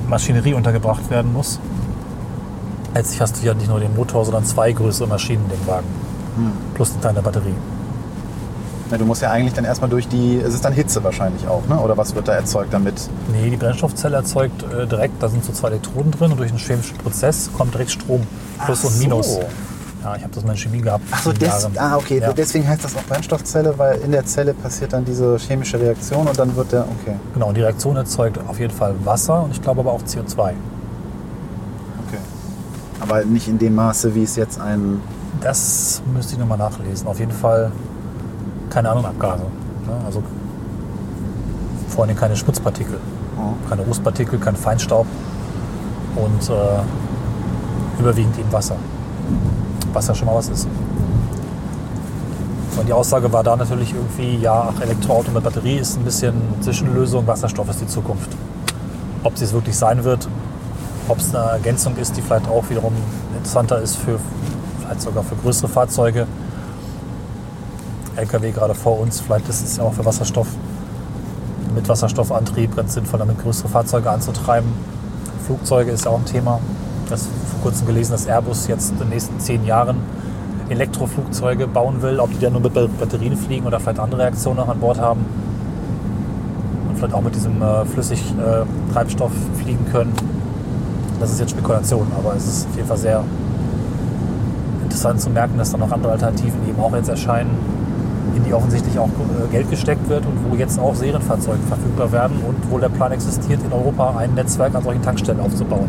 [0.09, 1.61] Maschinerie untergebracht werden muss.
[2.94, 5.87] Letztlich hast du ja nicht nur den Motor, sondern zwei größere Maschinen in dem Wagen.
[6.74, 7.54] Plus eine kleine Batterie.
[8.90, 11.66] Ja, du musst ja eigentlich dann erstmal durch die, es ist dann Hitze wahrscheinlich auch,
[11.68, 11.79] ne?
[11.79, 12.94] oder was wird da erzeugt damit?
[13.33, 16.59] Nee, die Brennstoffzelle erzeugt äh, direkt, da sind so zwei Elektroden drin und durch einen
[16.59, 18.26] chemischen Prozess kommt direkt Strom.
[18.64, 19.35] Plus Ach und Minus.
[19.35, 19.44] so.
[20.03, 21.05] Ja, ich habe das mal in Chemie gehabt.
[21.11, 22.33] Achso, sieben des, ah, okay, Ja.
[22.33, 26.37] deswegen heißt das auch Brennstoffzelle, weil in der Zelle passiert dann diese chemische Reaktion und
[26.38, 29.61] dann wird der, okay, Genau, und die Reaktion erzeugt auf jeden Fall Wasser und ich
[29.62, 30.38] glaube aber auch CO2.
[32.09, 32.18] okay.
[33.00, 35.00] Aber nicht in dem Maße, wie es jetzt ein,
[35.42, 37.07] Das müsste ich nochmal nachlesen.
[37.07, 37.70] Auf jeden Fall
[38.70, 39.42] keine anderen Abgase.
[39.42, 39.92] Ne?
[40.06, 40.22] Also
[41.88, 42.98] vor allem keine Schmutzpartikel,
[43.37, 45.06] oh, keine Rußpartikel, kein Feinstaub
[46.16, 48.76] und äh, überwiegend eben Wasser.
[49.92, 50.66] Was ja schon mal was ist.
[52.78, 56.35] Und die Aussage war da natürlich irgendwie, ja, ach, Elektroauto mit Batterie ist ein bisschen
[56.61, 58.30] Zwischenlösung, Wasserstoff ist die Zukunft.
[59.22, 60.28] Ob sie es wirklich sein wird,
[61.09, 62.94] ob es eine Ergänzung ist, die vielleicht auch wiederum
[63.37, 64.18] interessanter ist für
[64.78, 66.26] vielleicht sogar für größere Fahrzeuge.
[68.16, 70.49] LKW gerade vor uns, vielleicht ist es ja auch für Wasserstoff
[71.75, 74.70] mit Wasserstoffantrieb ganz sinnvoll, damit größere Fahrzeuge anzutreiben.
[75.46, 76.61] Flugzeuge ist ja auch ein Thema.
[77.11, 79.96] Habe vor kurzem gelesen, dass Airbus jetzt in den nächsten zehn Jahren
[80.68, 82.20] Elektroflugzeuge bauen will.
[82.20, 85.25] Ob die dann nur mit Batterien fliegen oder vielleicht andere Reaktionen noch an Bord haben.
[86.88, 90.12] Und vielleicht auch mit diesem äh, Flüssigtreibstoff äh, fliegen können.
[91.18, 93.25] Das ist jetzt Spekulation, aber es ist auf jeden Fall sehr
[94.83, 97.51] interessant zu merken, dass da noch andere Alternativen eben auch jetzt erscheinen,
[98.37, 102.37] in die offensichtlich auch äh, Geld gesteckt wird und wo jetzt auch Serienfahrzeuge verfügbar werden
[102.47, 105.88] und wo der Plan existiert, in Europa ein Netzwerk an solchen Tankstellen aufzubauen.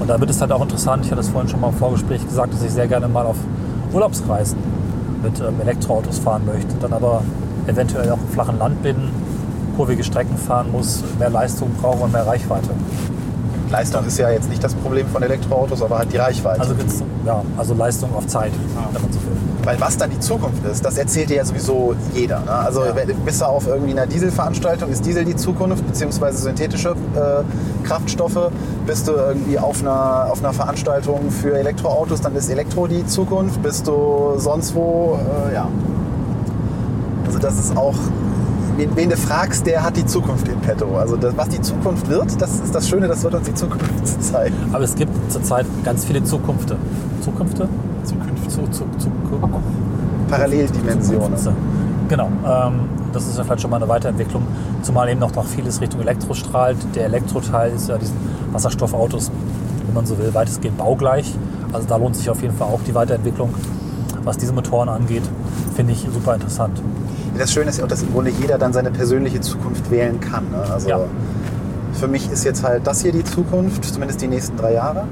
[0.00, 2.26] Und da wird es halt auch interessant, ich hatte es vorhin schon mal im Vorgespräch
[2.28, 3.36] gesagt, dass ich sehr gerne mal auf
[3.92, 4.58] Urlaubsreisen
[5.22, 7.22] mit ähm, Elektroautos fahren möchte, dann aber
[7.66, 8.96] eventuell auch im flachen Land bin,
[9.76, 12.70] kurvige Strecken fahren muss, mehr Leistung brauche und mehr Reichweite.
[13.74, 16.60] Leistung ist ja jetzt nicht das Problem von Elektroautos, aber halt die Reichweite.
[16.60, 16.74] Also,
[17.26, 18.52] ja, also Leistung auf Zeit,
[18.92, 19.36] wenn man so will.
[19.64, 22.38] Weil was dann die Zukunft ist, das erzählt dir ja sowieso jeder.
[22.40, 22.52] Ne?
[22.52, 22.92] Also Ja.
[23.24, 28.50] bist du auf irgendwie einer Dieselveranstaltung, ist Diesel die Zukunft, beziehungsweise synthetische äh, Kraftstoffe.
[28.86, 33.60] Bist du irgendwie auf einer, auf einer Veranstaltung für Elektroautos, dann ist Elektro die Zukunft.
[33.60, 35.18] Bist du sonst wo,
[35.50, 35.66] äh, ja.
[37.26, 37.96] Also das ist auch,
[38.76, 40.96] wen, wen du fragst, der hat die Zukunft in petto.
[40.96, 44.22] Also das, was die Zukunft wird, das ist das Schöne, das wird uns die Zukunft
[44.22, 44.54] zeigen.
[44.72, 46.76] Aber es gibt zurzeit ganz viele Zukünfte.
[47.20, 47.68] Zukünfte?
[48.04, 48.50] Zukunft.
[48.50, 49.10] Zu, zu, zu,
[50.28, 51.38] Paralleldimensionen.
[52.08, 52.28] Genau.
[52.46, 52.80] Ähm,
[53.12, 54.42] das ist ja vielleicht schon mal eine Weiterentwicklung.
[54.82, 56.76] Zumal eben noch, noch vieles Richtung Elektro strahlt.
[56.94, 58.16] Der Elektroteil ist ja diesen
[58.52, 59.30] Wasserstoffautos,
[59.86, 61.32] wenn man so will, weitestgehend baugleich.
[61.72, 63.54] Also da lohnt sich auf jeden Fall auch die Weiterentwicklung.
[64.24, 65.22] Was diese Motoren angeht,
[65.74, 66.80] finde ich super interessant.
[67.38, 70.44] Das Schöne ist ja auch, dass im Grunde jeder dann seine persönliche Zukunft wählen kann.
[70.50, 70.62] Ne?
[70.72, 71.00] Also Ja.
[71.92, 75.04] für mich ist jetzt halt das hier die Zukunft, zumindest die nächsten drei Jahre.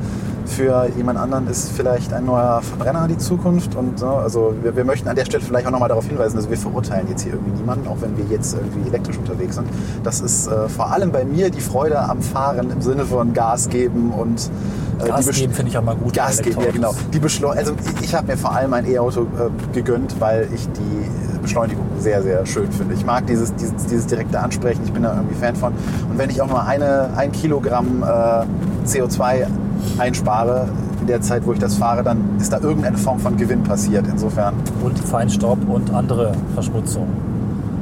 [0.44, 3.74] Für jemand anderen ist vielleicht ein neuer Verbrenner die Zukunft.
[3.76, 6.50] Und so, also wir, wir möchten an der Stelle vielleicht auch nochmal darauf hinweisen, also
[6.50, 9.68] wir verurteilen jetzt hier irgendwie niemanden, auch wenn wir jetzt irgendwie elektrisch unterwegs sind.
[10.02, 13.68] Das ist äh, vor allem bei mir die Freude am Fahren im Sinne von Gas
[13.68, 14.50] geben und
[15.02, 16.14] äh, Gas geben finde ich auch mal gut.
[16.14, 16.94] Gas geben, ja genau.
[17.12, 20.68] Die Beschleu also ich, ich habe mir vor allem ein E-Auto äh, gegönnt, weil ich
[20.72, 22.94] die Beschleunigung sehr, sehr schön finde.
[22.94, 25.74] Ich mag dieses, dieses, dieses direkte Ansprechen, ich bin da irgendwie Fan von.
[26.10, 29.46] Und wenn ich auch nur eine, ein Kilogramm äh, CO2
[29.98, 30.68] einspare
[31.02, 34.06] in der Zeit, wo ich das fahre, dann ist da irgendeine Form von Gewinn passiert.
[34.08, 34.54] Insofern.
[34.82, 37.06] Und Feinstaub und andere Verschmutzung.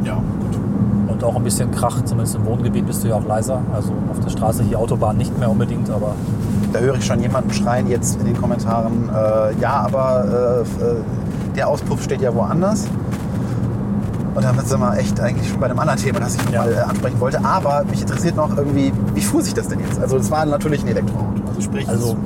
[0.03, 0.59] Ja, gut.
[1.07, 3.63] Und auch ein bisschen Krach, zumindest im Wohngebiet bist du ja auch leiser.
[3.73, 6.15] Also auf der Straße hier Autobahn nicht mehr unbedingt, aber
[6.73, 10.95] Da höre ich schon jemanden schreien jetzt in den Kommentaren, äh, ja, aber äh, äh,
[11.57, 12.87] der Auspuff steht ja woanders.
[14.35, 16.61] Und damit sind wir echt eigentlich schon bei einem anderen Thema, das ich noch Ja.
[16.63, 17.45] mal äh, ansprechen wollte.
[17.45, 20.01] Aber mich interessiert noch irgendwie, wie fuhr sich das denn jetzt?
[20.01, 21.43] Also das war natürlich ein Elektroauto.
[21.49, 22.17] Also sprich, Also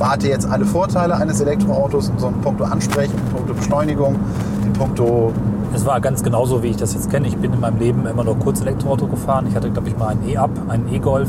[0.00, 4.16] hat jetzt alle Vorteile eines Elektroautos, so in puncto Ansprechen, in puncto Beschleunigung,
[4.64, 5.32] in puncto
[5.74, 7.28] Es war ganz genauso, wie ich das jetzt kenne.
[7.28, 9.46] Ich bin in meinem Leben immer nur kurz Elektroauto gefahren.
[9.48, 11.28] Ich hatte, glaube ich, mal einen E-Up, einen E-Golf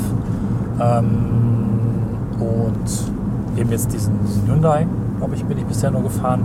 [0.79, 1.15] ähm,
[2.39, 4.87] und eben jetzt diesen, diesen Hyundai,
[5.19, 6.41] glaube ich, bin ich bisher nur gefahren.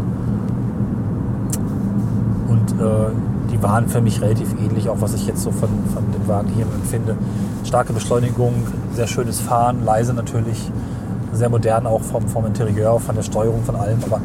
[2.48, 3.10] Und äh,
[3.56, 6.48] die waren für mich relativ ähnlich, auch was ich jetzt so von, von dem Wagen
[6.54, 7.16] hier empfinde.
[7.64, 8.52] Starke Beschleunigung,
[8.94, 10.70] sehr schönes Fahren, leise natürlich,
[11.32, 13.98] sehr modern auch vom, vom Interieur, von der Steuerung, von allem.
[14.04, 14.20] Aber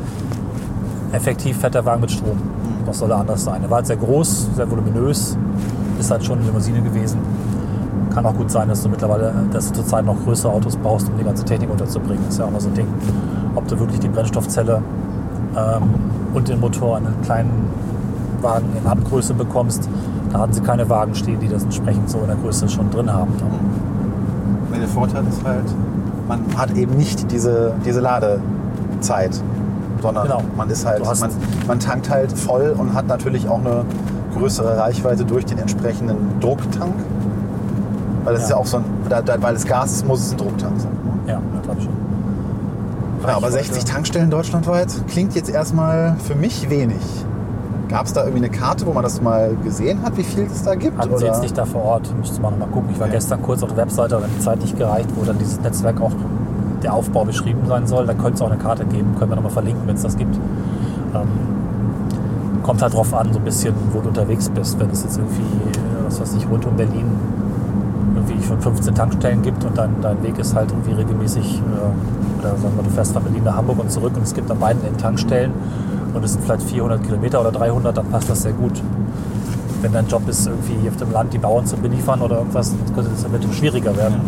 [1.13, 2.37] effektiv fährt der Wagen mit Strom.
[2.85, 3.63] Was soll er anders sein?
[3.63, 5.37] Er war halt sehr groß, sehr voluminös,
[5.99, 7.19] ist halt schon eine Limousine gewesen.
[8.13, 11.17] Kann auch gut sein, dass du mittlerweile, dass du zurzeit noch größere Autos brauchst, um
[11.17, 12.27] die ganze Technik unterzubringen.
[12.27, 12.87] ist ja auch noch so ein Ding.
[13.55, 14.81] Ob du wirklich die Brennstoffzelle
[15.55, 15.83] ähm,
[16.33, 17.69] und den Motor in einen kleinen
[18.43, 19.88] Wagen in Abgröße bekommst.
[20.32, 23.12] Da hatten sie keine Wagen stehen, die das entsprechend so in der Größe schon drin
[23.12, 23.32] haben.
[24.73, 25.65] Der Vorteil ist halt,
[26.27, 29.39] man hat eben nicht diese, diese Ladezeit,
[30.01, 30.41] sondern Genau.
[30.58, 31.30] man ist halt, man,
[31.67, 33.84] man tankt halt voll und hat natürlich auch eine
[34.38, 36.93] größere Reichweite durch den entsprechenden Drucktank.
[38.23, 38.56] Weil das ist Ja.
[38.56, 40.91] ja auch so ein, da, da, weil es Gas ist, muss es ein Drucktank sein.
[41.27, 41.93] Ja, glaube ich schon.
[43.27, 46.97] Ja, aber Ich 60 wollte- Tankstellen deutschlandweit klingt jetzt erstmal für mich wenig.
[47.91, 50.63] Gab es da irgendwie eine Karte, wo man das mal gesehen hat, wie viel es
[50.63, 50.97] da gibt?
[50.97, 51.25] Hatten sie oder?
[51.34, 52.89] jetzt nicht da vor Ort, müsste man noch mal gucken.
[52.93, 53.13] Ich war Ja.
[53.13, 56.13] gestern kurz auf der Webseite, aber die Zeit nicht gereicht, wo dann dieses Netzwerk auch
[56.82, 58.06] der Aufbau beschrieben sein soll.
[58.08, 60.15] Da könnte es auch eine Karte geben, können wir noch mal verlinken, wenn es das
[60.15, 60.34] gibt.
[61.13, 61.27] Ähm,
[62.63, 64.80] kommt halt drauf an, so ein bisschen, wo du unterwegs bist.
[64.80, 67.06] Wenn es jetzt irgendwie, äh, was weiß ich, rund um Berlin
[68.15, 72.56] irgendwie schon 15 Tankstellen gibt und dein, dein Weg ist halt irgendwie regelmäßig, äh, oder
[72.58, 74.82] sagen wir, du fährst von Berlin nach Hamburg und zurück und es gibt an beiden
[74.86, 75.51] Enden Tankstellen
[76.13, 78.82] und es sind vielleicht 400 Kilometer oder 300, dann passt das sehr gut.
[79.82, 82.95] Wenn dein Job ist, irgendwie auf dem Land die Bauern zu beliefern oder irgendwas, dann
[82.95, 84.21] könnte das damit schwieriger werden.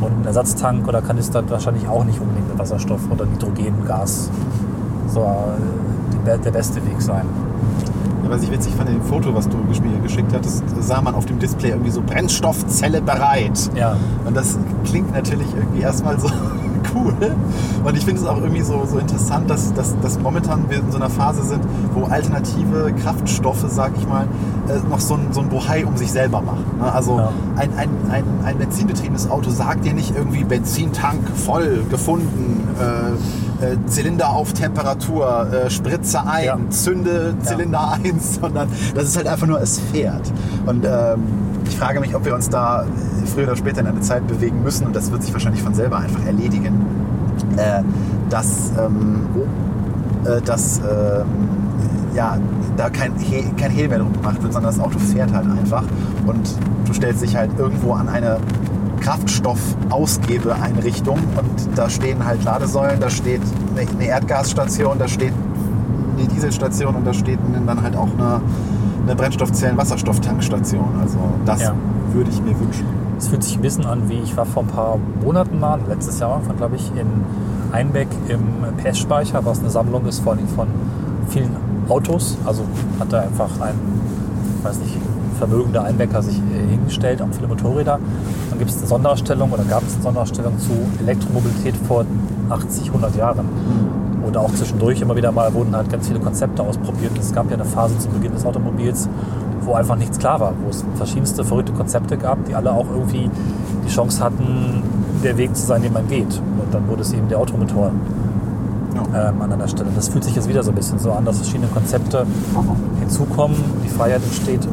[0.00, 4.30] Und ein Ersatztank oder Kanister wahrscheinlich auch nicht unbedingt mit Wasserstoff oder Nitrogen, Gas
[5.08, 7.26] so äh, die, der beste Weg sein.
[8.24, 11.14] Ja, was ich witzig fand, in dem Foto, was du mir geschickt hattest, sah man
[11.14, 13.70] auf dem Display irgendwie so Brennstoffzelle bereit.
[13.74, 16.28] Ja, Und das klingt natürlich irgendwie erstmal so
[17.04, 17.14] cool.
[17.84, 20.90] Und ich finde es auch irgendwie so, so interessant, dass, dass, dass momentan wir in
[20.90, 21.60] so einer Phase sind,
[21.94, 24.24] wo alternative Kraftstoffe, sag ich mal,
[24.68, 26.64] äh, noch so ein, so ein Bohai um sich selber machen.
[26.80, 26.92] ne?
[26.92, 27.30] Also Ja.
[27.56, 33.76] ein, ein, ein, ein benzinbetriebenes Auto sagt dir nicht irgendwie Benzintank voll gefunden, äh, äh,
[33.86, 36.58] Zylinder auf Temperatur, äh, Spritze ein, Ja.
[36.70, 40.30] zünde Zylinder 1, sondern das ist halt einfach nur, es fährt.
[40.66, 41.22] Und ähm,
[41.68, 42.84] ich frage mich, ob wir uns da
[43.28, 45.98] früher oder später in eine Zeit bewegen müssen, und das wird sich wahrscheinlich von selber
[45.98, 46.84] einfach erledigen,
[47.56, 47.82] äh,
[48.30, 49.26] dass, ähm,
[50.24, 51.24] äh, dass ähm,
[52.14, 52.38] ja,
[52.76, 55.84] da kein, He kein Hehl mehr drum gemacht wird, sondern das Auto fährt halt einfach
[56.26, 56.54] und
[56.86, 58.38] du stellst dich halt irgendwo an eine
[59.00, 63.42] Kraftstoffausgebeeinrichtung und da stehen halt Ladesäulen, da steht
[63.76, 65.32] eine Erdgasstation, da steht
[66.16, 68.40] eine Dieselstation und da steht dann halt auch eine,
[69.04, 70.88] eine Brennstoffzellen-Wasserstofftankstation.
[71.00, 71.74] Also das Ja.
[72.12, 72.86] würde ich mir wünschen.
[73.18, 76.20] Es fühlt sich ein bisschen an, wie ich war vor ein paar Monaten mal, letztes
[76.20, 77.24] Jahr, glaube ich, in
[77.72, 78.40] Einbeck im
[78.82, 80.68] PS-Speicher, was eine Sammlung ist von, von
[81.28, 81.54] vielen
[81.88, 82.38] Autos.
[82.46, 82.64] Also
[82.98, 83.74] hat da einfach ein,
[84.62, 84.96] weiß nicht,
[85.38, 87.98] vermögender Einbecker sich äh, hingestellt, auch viele Motorräder.
[88.50, 92.04] Dann gibt es eine Sonderausstellung oder gab es eine Sonderausstellung zu Elektromobilität vor
[92.50, 93.48] 80, 100 Jahren.
[94.26, 97.12] Oder auch zwischendurch immer wieder mal wurden halt ganz viele Konzepte ausprobiert.
[97.18, 99.08] Es gab ja eine Phase zu Beginn des Automobils,
[99.68, 103.30] wo einfach nichts klar war, wo es verschiedenste verrückte Konzepte gab, die alle auch irgendwie
[103.86, 104.82] die Chance hatten,
[105.22, 106.40] der Weg zu sein, den man geht.
[106.62, 107.92] Und dann wurde es eben der Automotor
[108.94, 109.28] Ja.
[109.28, 109.90] ähm, an einer Stelle.
[109.94, 112.26] Das fühlt sich jetzt wieder so ein bisschen so an, dass verschiedene Konzepte
[112.98, 114.66] hinzukommen, die Freiheit entsteht,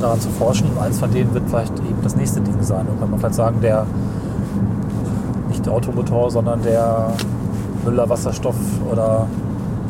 [0.00, 0.68] daran zu forschen.
[0.70, 2.86] Und eins von denen wird vielleicht eben das nächste Ding sein.
[2.88, 3.86] Und kann man vielleicht sagen, der
[5.48, 7.12] nicht der Automotor, sondern der
[7.84, 8.56] Müller-Wasserstoff
[8.90, 9.26] oder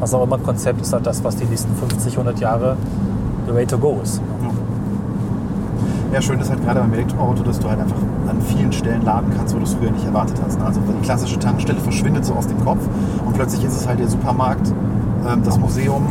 [0.01, 2.77] was auch immer Konzept ist halt das, was die nächsten 50, 100 Jahre
[3.47, 4.21] the way to go ist.
[6.13, 7.97] Ja, schön ist halt gerade beim Elektroauto, dass du halt einfach
[8.29, 10.59] an vielen Stellen laden kannst, wo du es früher nicht erwartet hast.
[10.59, 10.67] ne?
[10.67, 12.81] Also die klassische Tankstelle verschwindet so aus dem Kopf
[13.25, 14.69] und plötzlich ist es halt der Supermarkt,
[15.27, 16.03] ähm, das Museum,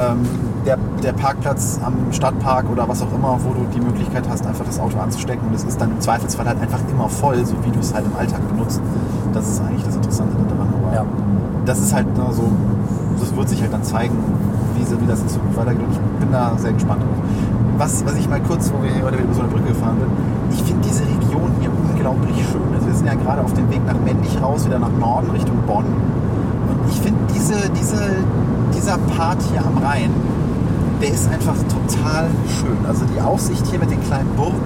[0.00, 0.18] ähm,
[0.64, 4.64] der, der Parkplatz am Stadtpark oder was auch immer, wo du die Möglichkeit hast, einfach
[4.64, 7.70] das Auto anzustecken und es ist dann im Zweifelsfall halt einfach immer voll, so wie
[7.72, 8.80] du es halt im Alltag benutzt.
[9.32, 10.68] Das ist eigentlich das Interessante daran.
[10.84, 11.04] Aber Ja.
[11.66, 12.44] das ist halt ne, so,
[13.18, 14.14] das wird sich halt dann zeigen,
[14.82, 15.86] wie, sie- wie das in Zukunft weitergeht.
[15.92, 17.18] Ich bin da sehr gespannt drauf.
[17.78, 20.10] Was, was ich mal kurz, wo wir heute über so eine Brücke gefahren sind,
[20.58, 22.62] ich finde diese Region hier unglaublich schön.
[22.74, 25.56] Also wir sind ja gerade auf dem Weg nach Männlich raus, wieder nach Norden Richtung
[25.66, 25.86] Bonn.
[25.86, 28.00] Und ich finde diese, diese,
[28.74, 30.10] dieser Part hier am Rhein,
[31.00, 32.28] der ist einfach total
[32.60, 32.76] schön.
[32.86, 34.60] Also die Aussicht hier mit den kleinen Burgen,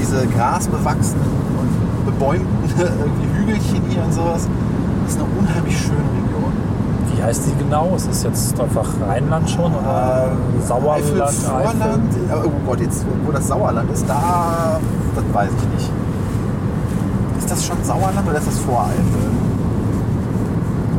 [0.00, 1.26] diese grasbewachsenen
[1.60, 2.46] und bebäumten
[3.36, 4.48] Hügelchen hier und sowas.
[5.08, 6.31] ist eine unheimlich schöne Region.
[7.22, 7.92] Wie heißt die genau?
[7.94, 10.32] Es ist jetzt einfach Rheinland schon oder
[10.66, 11.04] Sauerland?
[11.04, 11.18] Eifel.
[12.28, 14.80] Ja, Oh Gott, jetzt, wo das Sauerland ist, da,
[15.14, 15.90] das weiß ich nicht.
[17.38, 19.30] Ist das schon Sauerland oder ist das Voreifel?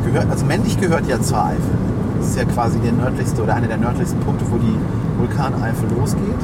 [0.06, 1.76] Gehört, also männlich gehört ja zur Eifel.
[2.18, 4.78] Das ist ja quasi der nördlichste oder einer der nördlichsten Punkte, wo die
[5.18, 6.40] Vulkaneifel losgeht.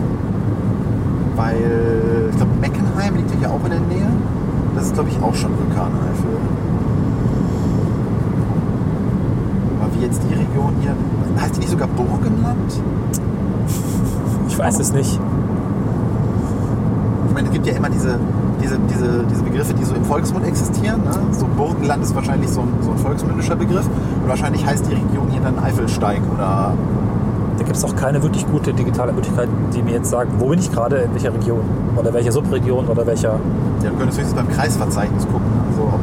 [1.37, 4.09] Weil, ich glaube, Meckenheim liegt ja auch in der Nähe.
[4.75, 6.37] Das ist, glaube ich, auch schon Vulkaneifel.
[10.01, 10.95] Jetzt die Region hier,
[11.41, 12.73] heißt die nicht sogar Burgenland?
[14.49, 15.21] Ich weiß es nicht.
[17.29, 18.19] Ich meine, es gibt ja immer diese,
[18.63, 21.03] diese, diese, diese Begriffe, die so im Volksmund existieren.
[21.05, 21.13] Ne?
[21.33, 23.87] So Burgenland ist wahrscheinlich so ein, so ein volksmündischer Begriff.
[23.87, 26.75] Und wahrscheinlich heißt die Region hier dann Eifelsteig oder
[27.59, 30.59] Da gibt es auch keine wirklich gute digitale Möglichkeit, die mir jetzt sagt, wo bin
[30.59, 31.61] ich gerade, in welcher Region?
[31.95, 33.39] Oder welcher Subregion oder welcher.
[33.83, 35.47] Ja, du könntest höchstens beim Kreisverzeichnis gucken.
[35.69, 36.01] Also, ob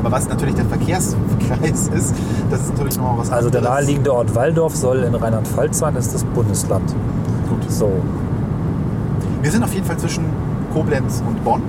[0.00, 2.14] aber, was natürlich der Verkehrskreis ist,
[2.50, 3.78] das ist natürlich nochmal was Also der anderes.
[3.78, 6.94] naheliegende Ort Waldorf soll in Rheinland-Pfalz sein, das ist das Bundesland.
[7.48, 7.70] Gut.
[7.70, 7.92] So.
[9.42, 10.24] Wir sind auf jeden Fall zwischen
[10.72, 11.62] Koblenz und Bonn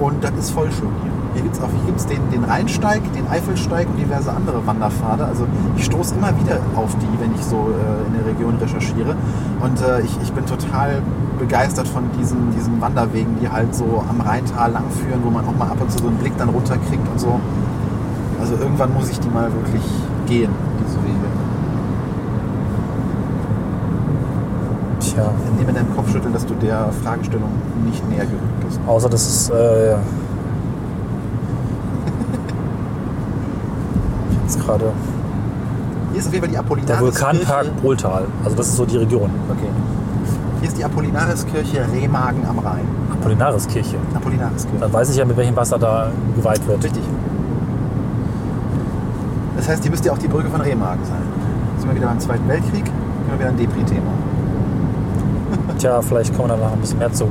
[0.00, 1.12] und das ist voll schön hier.
[1.34, 5.24] Hier gibt es hier gibt's den, den Rheinsteig, den Eifelsteig und diverse andere Wanderpfade.
[5.24, 9.14] Also ich stoße immer wieder auf die, wenn ich so äh, in der Region recherchiere.
[9.60, 11.02] Und äh, ich, ich bin total
[11.38, 15.68] begeistert von diesen, diesen Wanderwegen, die halt so am Rheintal langführen, wo man auch mal
[15.68, 17.40] ab und zu so einen Blick dann runterkriegt und so.
[18.40, 19.82] Also irgendwann muss ich die mal wirklich
[20.26, 20.50] gehen,
[20.84, 21.28] diese Wege.
[25.00, 25.30] Tja.
[25.52, 27.50] Ich nehme deinem Kopfschütteln, dass du der Fragestellung
[27.84, 28.80] nicht näher gerückt bist.
[28.86, 29.50] Außer das ist.
[29.50, 29.96] Äh,
[34.42, 34.92] jetzt gerade
[36.12, 37.20] Hier ist auf jeden Fall die der Apollinaris-Kirche.
[37.20, 38.24] Vulkanpark Brohltal.
[38.44, 39.30] Also das ist so die Region.
[39.48, 39.68] Okay.
[40.60, 42.84] Hier ist die Apollinaris-Kirche Remagen am Rhein.
[43.12, 43.96] Apollinaris-Kirche.
[44.14, 44.80] Apollinaris-Kirche.
[44.80, 46.82] Dann weiß ich ja, mit welchem Wasser da geweiht wird.
[46.82, 47.02] Richtig.
[49.56, 51.22] Das heißt, hier müsste ja auch die Brücke von Remagen sein.
[51.72, 52.84] Jetzt sind wir wieder beim Zweiten Weltkrieg.
[52.84, 54.10] Können wir wieder ein Depri-Thema.
[55.78, 57.28] Tja, vielleicht kommen wir danach ein bisschen mehr zu,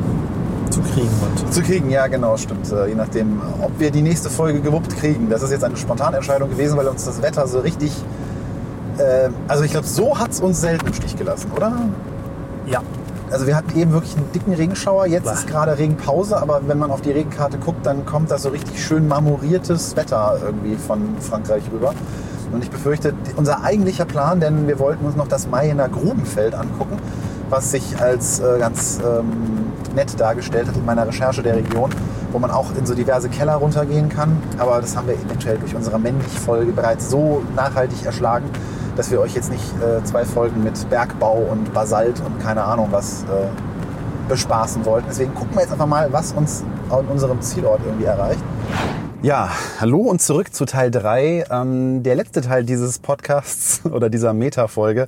[0.70, 1.10] zu kriegen.
[1.22, 2.72] Und Zu kriegen, ja genau, stimmt.
[2.72, 5.30] Äh, Je nachdem, ob wir die nächste Folge gewuppt kriegen.
[5.30, 7.92] Das ist jetzt eine spontane Entscheidung gewesen, weil uns das Wetter so richtig...
[8.98, 11.74] Äh, also ich glaube, so hat es uns selten im Stich gelassen, oder?
[12.68, 12.82] ja,
[13.30, 15.06] Also wir hatten eben wirklich einen dicken Regenschauer.
[15.08, 18.50] Jetzt ist gerade Regenpause, aber wenn man auf die Regenkarte guckt, dann kommt da so
[18.50, 21.94] richtig schön marmoriertes Wetter irgendwie von Frankreich rüber.
[22.54, 26.98] Und ich befürchte, unser eigentlicher Plan, denn wir wollten uns noch das Mayener Grubenfeld angucken,
[27.50, 29.28] was sich als äh, ganz ähm,
[29.96, 31.90] nett dargestellt hat in meiner Recherche der Region,
[32.32, 34.38] wo man auch in so diverse Keller runtergehen kann.
[34.58, 38.46] Aber das haben wir eventuell durch unsere Männlich-Folge bereits so nachhaltig erschlagen,
[38.98, 42.88] dass wir euch jetzt nicht äh, zwei Folgen mit Bergbau und Basalt und keine Ahnung
[42.92, 43.48] was äh,
[44.28, 45.08] bespaßen wollten.
[45.10, 48.42] Deswegen gucken wir jetzt einfach mal, was uns an unserem Zielort irgendwie erreicht.
[49.22, 51.46] Ja, hallo und zurück zu Teil 3.
[51.50, 55.08] Ähm, der letzte Teil dieses Podcasts oder dieser Meta-Folge,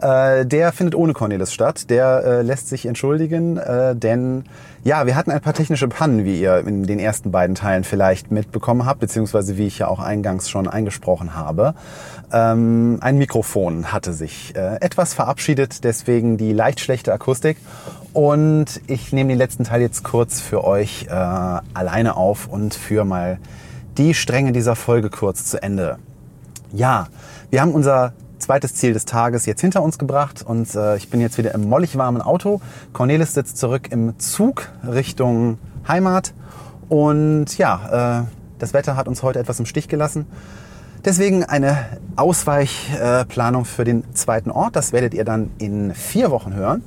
[0.00, 1.90] äh, der findet ohne Cornelis statt.
[1.90, 4.44] Der äh, lässt sich entschuldigen, äh, denn
[4.84, 8.30] ja, wir hatten ein paar technische Pannen, wie ihr in den ersten beiden Teilen vielleicht
[8.30, 11.74] mitbekommen habt, beziehungsweise wie ich ja auch eingangs schon eingesprochen habe.
[12.32, 17.56] Ähm, ein Mikrofon hatte sich äh, etwas verabschiedet, deswegen die leicht schlechte Akustik.
[18.12, 23.04] Und ich nehme den letzten Teil jetzt kurz für euch äh, alleine auf und führe
[23.04, 23.38] mal
[23.98, 25.98] die Stränge dieser Folge kurz zu Ende.
[26.72, 27.08] Ja,
[27.50, 31.20] wir haben unser zweites Ziel des Tages jetzt hinter uns gebracht und äh, ich bin
[31.20, 32.60] jetzt wieder im mollig warmen Auto.
[32.92, 36.32] Cornelis sitzt zurück im Zug Richtung Heimat
[36.88, 38.24] und ja, äh,
[38.58, 40.26] das Wetter hat uns heute etwas im Stich gelassen.
[41.04, 41.78] Deswegen eine
[42.16, 44.74] Ausweichplanung für den zweiten Ort.
[44.74, 46.82] Das werdet ihr dann in vier Wochen hören.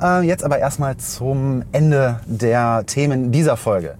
[0.00, 3.94] Äh, jetzt aber erstmal zum Ende der Themen dieser Folge.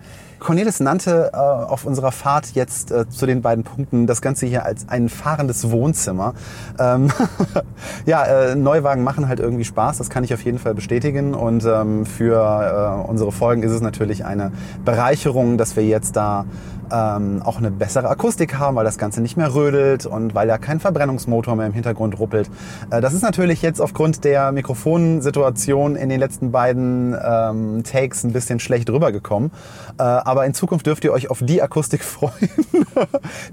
[0.47, 4.65] Cornelis nannte äh, auf unserer Fahrt jetzt äh, zu den beiden Punkten das Ganze hier
[4.65, 6.35] als ein fahrendes Wohnzimmer.
[6.79, 7.11] Ähm,
[8.07, 11.35] ja, äh, Neuwagen machen halt irgendwie Spaß, das kann ich auf jeden Fall bestätigen.
[11.35, 14.53] Und ähm, für äh, unsere Folgen ist es natürlich eine
[14.85, 16.45] Bereicherung, dass wir jetzt da
[16.93, 20.59] ähm, auch eine bessere Akustik haben, weil das Ganze nicht mehr rödelt und weil ja
[20.59, 22.51] kein Verbrennungsmotor mehr im Hintergrund ruppelt.
[22.91, 28.33] Äh, das ist natürlich jetzt aufgrund der Mikrofonsituation in den letzten beiden ähm, Takes ein
[28.33, 29.51] bisschen schlecht rübergekommen.
[29.99, 32.51] Äh, aber in Zukunft dürft ihr euch auf die Akustik freuen,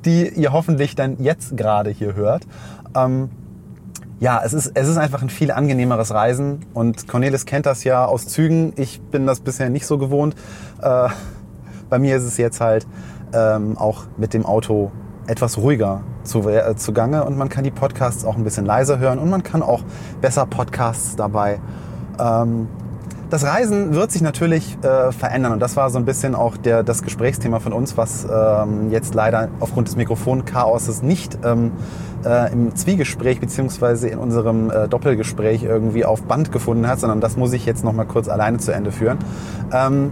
[0.06, 2.44] die ihr hoffentlich dann jetzt gerade hier hört.
[2.96, 3.30] Ähm,
[4.20, 8.06] ja, es ist, es ist einfach ein viel angenehmeres Reisen und Cornelis kennt das ja
[8.06, 8.74] aus Zügen.
[8.78, 10.36] Ich bin das bisher nicht so gewohnt.
[10.82, 11.10] Äh,
[11.90, 12.88] bei mir ist es jetzt halt
[13.34, 14.92] ähm, auch mit dem Auto
[15.28, 19.20] etwas ruhiger zu, äh, zugange und man kann die Podcasts auch ein bisschen leiser hören
[19.20, 19.84] und man kann auch
[20.22, 21.60] besser Podcasts dabei.
[22.20, 22.68] Ähm,
[23.34, 26.84] das Reisen wird sich natürlich äh, verändern und das war so ein bisschen auch der,
[26.84, 31.72] das Gesprächsthema von uns, was ähm, jetzt leider aufgrund des Mikrofonchaoses nicht ähm,
[32.24, 37.36] äh, im Zwiegespräch beziehungsweise in unserem äh, Doppelgespräch irgendwie auf Band gefunden hat, sondern das
[37.36, 39.18] muss ich jetzt noch mal kurz alleine zu Ende führen.
[39.74, 40.12] Ähm,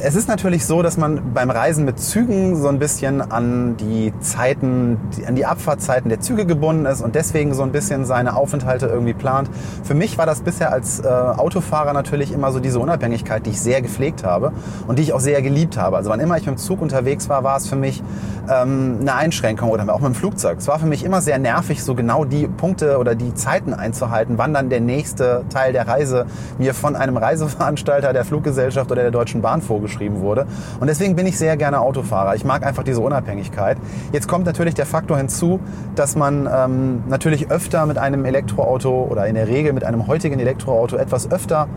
[0.00, 4.12] es ist natürlich so, dass man beim Reisen mit Zügen so ein bisschen an die
[4.20, 8.86] Zeiten, an die Abfahrtzeiten der Züge gebunden ist und deswegen so ein bisschen seine Aufenthalte
[8.86, 9.48] irgendwie plant.
[9.84, 13.60] Für mich war das bisher als äh, Autofahrer natürlich immer so diese Unabhängigkeit, die ich
[13.60, 14.52] sehr gepflegt habe
[14.86, 15.96] und die ich auch sehr geliebt habe.
[15.96, 18.02] Also wann immer ich mit dem Zug unterwegs war, war es für mich
[18.50, 20.58] ähm, eine Einschränkung oder auch mit dem Flugzeug.
[20.58, 24.38] Es war für mich immer sehr nervig, so genau die Punkte oder die Zeiten einzuhalten,
[24.38, 26.26] wann dann der nächste Teil der Reise
[26.58, 30.46] mir von einem Reiseveranstalter der Fluggesellschaft oder der Deutschen Bahn vorgeschrieben wurde.
[30.80, 32.34] Und deswegen bin ich sehr gerne Autofahrer.
[32.34, 33.76] Ich mag einfach diese Unabhängigkeit.
[34.12, 35.60] Jetzt kommt natürlich der Faktor hinzu,
[35.94, 40.38] dass man ähm, natürlich öfter mit einem Elektroauto oder in der Regel mit einem heutigen
[40.38, 41.68] Elektroauto etwas öfter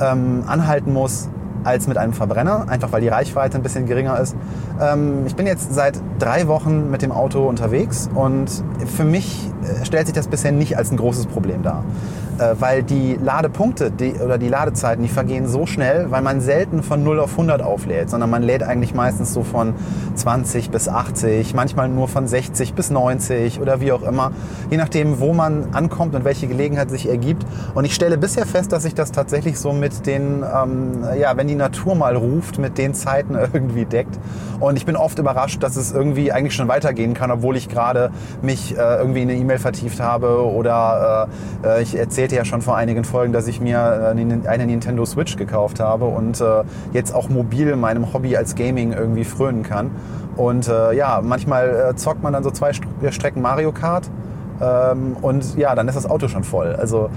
[0.00, 1.28] ähm, anhalten muss,
[1.64, 4.36] als mit einem Verbrenner, einfach weil die Reichweite ein bisschen geringer ist.
[4.80, 9.84] Ähm, ich bin jetzt seit drei Wochen mit dem Auto unterwegs und für mich äh,
[9.84, 11.84] stellt sich das bisher nicht als ein großes Problem dar.
[12.38, 16.82] Äh, weil die Ladepunkte die, oder die Ladezeiten, die vergehen so schnell, weil man selten
[16.84, 19.74] von 0 auf 100 auflädt, sondern man lädt eigentlich meistens so von
[20.14, 24.30] 20 bis 80, manchmal nur von 60 bis 90 oder wie auch immer,
[24.70, 27.44] je nachdem, wo man ankommt und welche Gelegenheit sich ergibt.
[27.74, 31.48] Und ich stelle bisher fest, dass sich das tatsächlich so mit den, ähm, ja, wenn
[31.48, 34.18] die Natur mal ruft, mit den Zeiten irgendwie deckt.
[34.60, 38.10] Und ich bin oft überrascht, dass es irgendwie eigentlich schon weitergehen kann, obwohl ich gerade
[38.42, 41.28] mich äh, irgendwie in eine E-Mail vertieft habe oder
[41.64, 41.96] äh, äh ich
[42.28, 46.04] erzählte ja schon vor einigen Folgen, dass ich mir äh, eine Nintendo Switch gekauft habe
[46.04, 46.62] und äh,
[46.92, 49.90] jetzt auch mobil meinem Hobby als Gaming irgendwie frönen kann.
[50.36, 54.10] Und äh, ja, manchmal zockt man dann so zwei Strecken Mario Kart
[54.60, 56.76] ähm, und ja, dann ist das Auto schon voll.
[56.76, 57.08] Also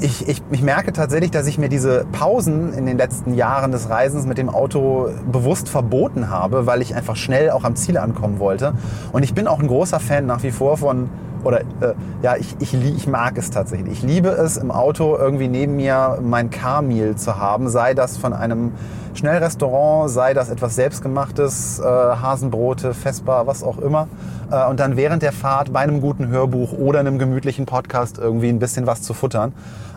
[0.00, 3.90] ich, ich, ich merke tatsächlich, dass ich mir diese Pausen in den letzten Jahren des
[3.90, 8.38] Reisens mit dem Auto bewusst verboten habe, weil ich einfach schnell auch am Ziel ankommen
[8.38, 8.74] wollte.
[9.12, 11.08] Und ich bin auch ein großer Fan nach wie vor von
[11.46, 13.92] oder äh, ja, ich, ich, ich mag es tatsächlich.
[13.92, 18.32] Ich liebe es, im Auto irgendwie neben mir mein Car-Meal zu haben, sei das von
[18.32, 18.72] einem
[19.14, 24.08] Schnellrestaurant, sei das etwas selbstgemachtes, äh, Hasenbrote, Vespa, was auch immer.
[24.50, 28.48] Äh, und dann während der Fahrt bei einem guten Hörbuch oder einem gemütlichen Podcast irgendwie
[28.48, 29.52] ein bisschen was zu futtern.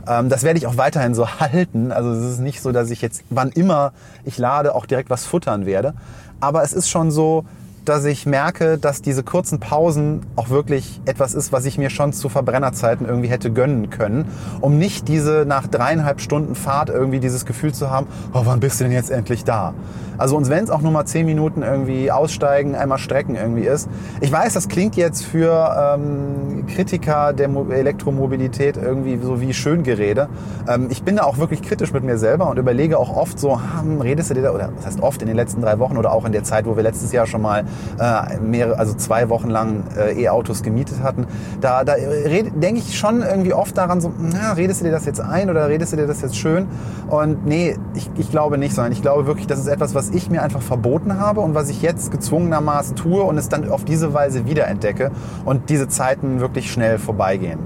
[0.07, 1.91] Ähm, das werde ich auch weiterhin so halten.
[1.91, 3.91] Also es ist nicht so, dass ich jetzt, wann immer
[4.23, 5.93] ich lade, auch direkt was futtern werde.
[6.39, 7.43] Aber es ist schon so,
[7.89, 12.13] dass ich merke, dass diese kurzen Pausen auch wirklich etwas ist, was ich mir schon
[12.13, 14.25] zu Verbrennerzeiten irgendwie hätte gönnen können,
[14.61, 18.79] um nicht diese nach dreieinhalb Stunden Fahrt irgendwie dieses Gefühl zu haben, oh, wann bist
[18.79, 19.73] du denn jetzt endlich da?
[20.19, 23.87] Also uns, wenn es auch nur mal zehn Minuten irgendwie aussteigen, einmal strecken irgendwie ist.
[24.19, 30.27] Ich weiß, das klingt jetzt für ähm, Kritiker der Mo Elektromobilität irgendwie so wie Schöngerede.
[30.67, 33.61] Ähm, ich bin da auch wirklich kritisch mit mir selber und überlege auch oft so,
[33.61, 36.11] hm, redest du dir da, oder das heißt oft in den letzten drei Wochen oder
[36.11, 37.63] auch in der Zeit, wo wir letztes Jahr schon mal
[37.99, 41.27] äh, mehrere, also zwei Wochen lang äh, E-Autos gemietet hatten,
[41.61, 45.21] da, da denke ich schon irgendwie oft daran so, na, redest du dir das jetzt
[45.21, 46.67] ein oder redest du dir das jetzt schön?
[47.09, 50.29] Und nee, ich, ich glaube nicht, sondern ich glaube wirklich, das ist etwas, was ich
[50.29, 54.13] mir einfach verboten habe und was ich jetzt gezwungenermaßen tue und es dann auf diese
[54.13, 55.11] Weise wiederentdecke
[55.45, 57.59] und diese Zeiten wirklich schnell vorbeigehen.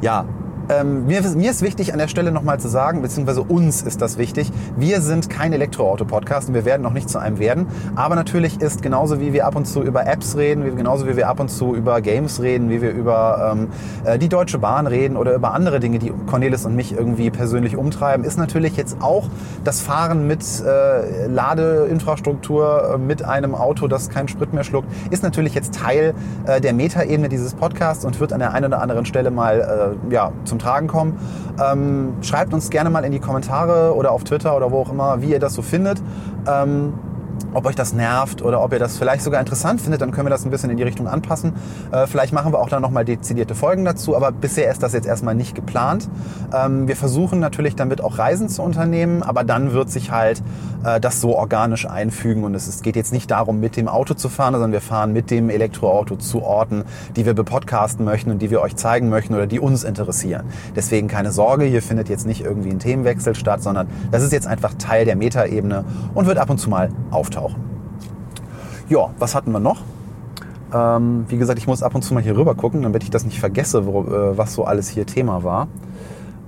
[0.00, 0.24] Ja,
[0.70, 4.18] ähm, mir, mir, ist wichtig an der Stelle nochmal zu sagen, beziehungsweise uns ist das
[4.18, 7.66] wichtig, wir sind kein Elektroauto-Podcast und wir werden noch nicht zu einem werden.
[7.96, 11.16] Aber natürlich ist genauso wie wir ab und zu über Apps reden, wie, genauso wie
[11.16, 13.68] wir ab und zu über Games reden, wie wir über ähm,
[14.04, 17.76] äh, die Deutsche Bahn reden oder über andere Dinge, die Cornelis und mich irgendwie persönlich
[17.76, 19.28] umtreiben, ist natürlich jetzt auch
[19.64, 25.22] das Fahren mit äh, Ladeinfrastruktur, äh, mit einem Auto, das keinen Sprit mehr schluckt, ist
[25.22, 26.14] natürlich jetzt Teil
[26.46, 30.14] äh, der Metaebene dieses Podcasts und wird an der einen oder anderen Stelle mal äh,
[30.14, 31.18] ja, zum zum Tragen kommen.
[31.62, 35.22] Ähm, schreibt uns gerne mal in die Kommentare oder auf Twitter oder wo auch immer,
[35.22, 36.02] wie ihr das so findet.
[36.46, 36.94] Ähm,
[37.54, 40.30] ob euch das nervt oder ob ihr das vielleicht sogar interessant findet, dann können wir
[40.30, 41.52] das ein bisschen in die Richtung anpassen.
[41.92, 45.06] Äh, vielleicht machen wir auch dann nochmal dezidierte Folgen dazu, aber bisher ist das jetzt
[45.06, 46.08] erstmal nicht geplant.
[46.54, 50.42] Ähm, wir versuchen natürlich damit auch Reisen zu unternehmen, aber dann wird sich halt
[50.84, 54.14] äh, das so organisch einfügen und es, es geht jetzt nicht darum, mit dem Auto
[54.14, 56.84] zu fahren, sondern wir fahren mit dem Elektroauto zu Orten,
[57.16, 60.44] die wir bepodcasten möchten und die wir euch zeigen möchten oder die uns interessieren.
[60.76, 64.46] Deswegen keine Sorge, hier findet jetzt nicht irgendwie ein Themenwechsel statt, sondern das ist jetzt
[64.46, 65.84] einfach Teil der Metaebene
[66.14, 66.90] und wird ab und zu mal
[67.28, 67.60] auftauchen.
[68.88, 69.82] Ja, was hatten wir noch?
[70.72, 73.24] Ähm, wie gesagt, ich muss ab und zu mal hier rüber gucken, damit ich das
[73.24, 75.68] nicht vergesse, wo, äh, was so alles hier Thema war.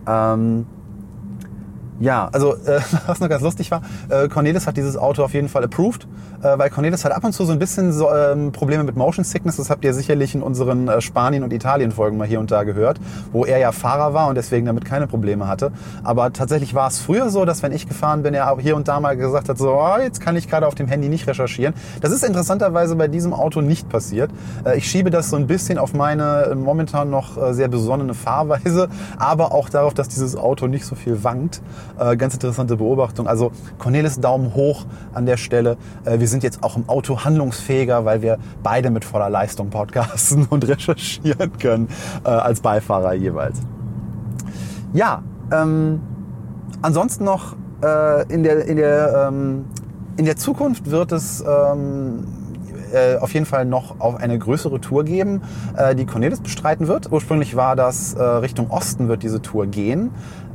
[0.07, 0.67] Ähm,
[2.01, 5.51] Ja, also äh, was noch ganz lustig war, äh, Cornelis hat dieses Auto auf jeden
[5.51, 6.09] Fall approved,
[6.43, 9.23] äh, weil Cornelis hat ab und zu so ein bisschen so, ähm, Probleme mit Motion
[9.23, 9.57] Sickness.
[9.57, 12.99] Das habt ihr sicherlich in unseren äh, Spanien- und Italien-Folgen mal hier und da gehört,
[13.33, 15.73] wo er ja Fahrer war und deswegen damit keine Probleme hatte.
[16.03, 18.89] Aber tatsächlich war es früher so, dass wenn ich gefahren bin, er auch hier und
[18.89, 21.75] da mal gesagt hat, so, oh, jetzt kann ich gerade auf dem Handy nicht recherchieren.
[22.01, 24.31] Das ist interessanterweise bei diesem Auto nicht passiert.
[24.65, 28.15] Äh, ich schiebe das so ein bisschen auf meine äh, momentan noch äh, sehr besonnene
[28.15, 28.89] Fahrweise,
[29.19, 31.61] aber auch darauf, dass dieses Auto nicht so viel wankt.
[31.99, 33.27] Äh, ganz interessante Beobachtung.
[33.27, 35.77] Also Cornelis Daumen hoch an der Stelle.
[36.05, 40.47] Äh, wir sind jetzt auch im Auto handlungsfähiger, weil wir beide mit voller Leistung podcasten
[40.51, 41.89] und recherchieren können
[42.25, 43.59] äh, als Beifahrer jeweils.
[44.93, 45.23] Ja,
[45.53, 46.01] ähm,
[46.83, 49.65] ansonsten noch äh, in der, in der, ähm,
[50.17, 52.27] in der Zukunft wird es ähm,
[52.93, 55.43] äh, auf jeden Fall noch auf eine größere Tour geben,
[55.77, 57.11] äh, die Cornelis bestreiten wird.
[57.11, 60.11] Ursprünglich war das Richtung Osten wird diese Tour gehen.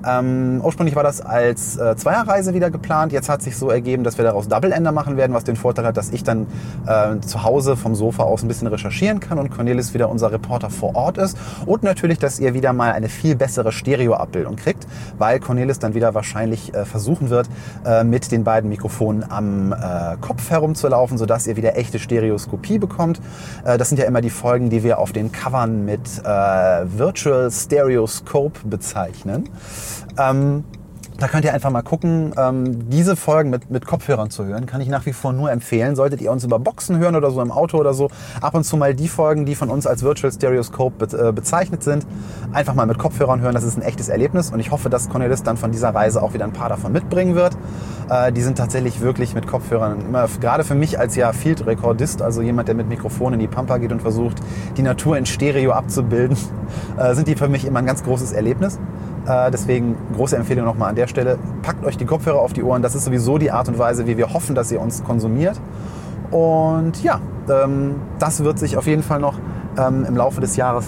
[0.05, 3.11] Ähm, ursprünglich war das als äh, Zweierreise wieder geplant.
[3.11, 5.97] Jetzt hat sich so ergeben, dass wir daraus Double-Ender machen werden, was den Vorteil hat,
[5.97, 6.47] dass ich dann
[6.85, 10.69] äh, zu Hause vom Sofa aus ein bisschen recherchieren kann und Cornelis wieder unser Reporter
[10.69, 11.37] vor Ort ist.
[11.65, 14.87] Und natürlich, dass ihr wieder mal eine viel bessere Stereo-Abbildung kriegt,
[15.17, 17.49] weil Cornelis dann wieder wahrscheinlich äh, versuchen wird,
[17.85, 23.19] äh, mit den beiden Mikrofonen am äh, Kopf herumzulaufen, sodass ihr wieder echte Stereoskopie bekommt.
[23.63, 27.49] Äh, das sind ja immer die Folgen, die wir auf den Covern mit äh, Virtual
[27.51, 29.49] Stereoscope bezeichnen.
[30.17, 30.63] Ähm,
[31.19, 32.33] da könnt ihr einfach mal gucken.
[32.37, 35.95] Ähm, diese Folgen mit, mit Kopfhörern zu hören, kann ich nach wie vor nur empfehlen.
[35.95, 38.09] Solltet ihr uns über Boxen hören oder so im Auto oder so,
[38.41, 41.83] ab und zu mal die Folgen, die von uns als Virtual Stereoscope be äh, bezeichnet
[41.83, 42.05] sind,
[42.51, 43.53] einfach mal mit Kopfhörern hören.
[43.53, 46.33] Das ist ein echtes Erlebnis und ich hoffe, dass Cornelis dann von dieser Reise auch
[46.33, 47.55] wieder ein paar davon mitbringen wird.
[48.09, 52.41] Äh, die sind tatsächlich wirklich mit Kopfhörern immer, gerade für mich als ja Field-Rekordist, also
[52.41, 54.39] jemand, der mit Mikrofon in die Pampa geht und versucht,
[54.75, 56.37] die Natur in Stereo abzubilden,
[56.97, 58.79] äh, sind die für mich immer ein ganz großes Erlebnis.
[59.27, 61.37] Äh, deswegen große Empfehlung nochmal an der Stelle.
[61.61, 62.81] Packt euch die Kopfhörer auf die Ohren.
[62.81, 65.59] Das ist sowieso die Art und Weise, wie wir hoffen, dass ihr uns konsumiert.
[66.31, 67.19] Und ja,
[67.49, 69.35] ähm, das wird sich auf jeden Fall noch
[69.77, 70.85] ähm, im Laufe des Jahres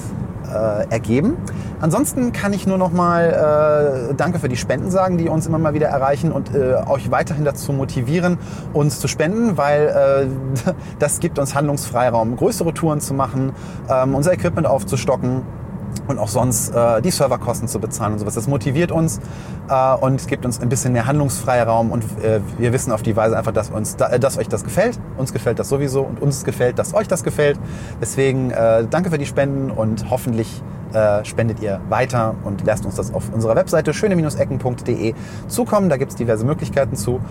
[0.48, 1.38] äh, ergeben.
[1.80, 5.60] Ansonsten kann ich nur noch mal äh, Danke für die Spenden sagen, die uns immer
[5.60, 6.52] mal wieder erreichen und
[6.88, 8.40] euch weiterhin dazu motivieren,
[8.74, 10.30] uns zu spenden, weil
[11.00, 13.52] das gibt uns Handlungsfreiraum, größere Touren zu machen,
[13.90, 15.44] ähm, unser Equipment aufzustocken
[16.08, 18.36] und auch sonst äh, die Serverkosten zu bezahlen und sowas.
[18.36, 19.20] Das motiviert uns
[19.70, 23.38] äh, und gibt uns ein bisschen mehr Handlungsfreiraum und äh, wir wissen auf die Weise
[23.38, 25.00] einfach, dass, uns, da, dass euch das gefällt.
[25.18, 27.60] Uns gefällt das sowieso und uns gefällt, dass euch das gefällt.
[28.02, 30.62] Deswegen äh, danke für die Spenden und hoffentlich
[30.98, 35.14] äh, spendet ihr weiter und lasst uns das auf unserer Webseite schöne-ecken.de
[35.48, 35.90] zukommen.
[35.90, 37.22] Da gibt es diverse Möglichkeiten zu.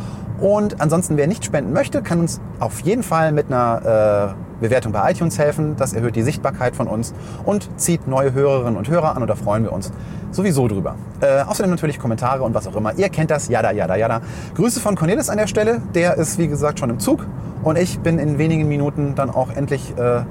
[0.40, 4.92] Und ansonsten, wer nicht spenden möchte, kann uns auf jeden Fall mit einer äh, Bewertung
[4.92, 5.74] bei iTunes helfen.
[5.76, 7.12] Das erhöht die Sichtbarkeit von uns
[7.44, 9.92] und zieht neue Hörerinnen und Hörer an und da freuen wir uns
[10.30, 10.94] sowieso drüber.
[11.20, 12.94] Äh, außerdem natürlich Kommentare und was auch immer.
[12.96, 14.20] Ihr kennt das, jada, jada, jada.
[14.54, 15.82] Grüße von Cornelis an der Stelle.
[15.94, 17.26] Der ist, wie gesagt, schon im Zug
[17.62, 20.22] und ich bin in wenigen Minuten dann auch endlich äh,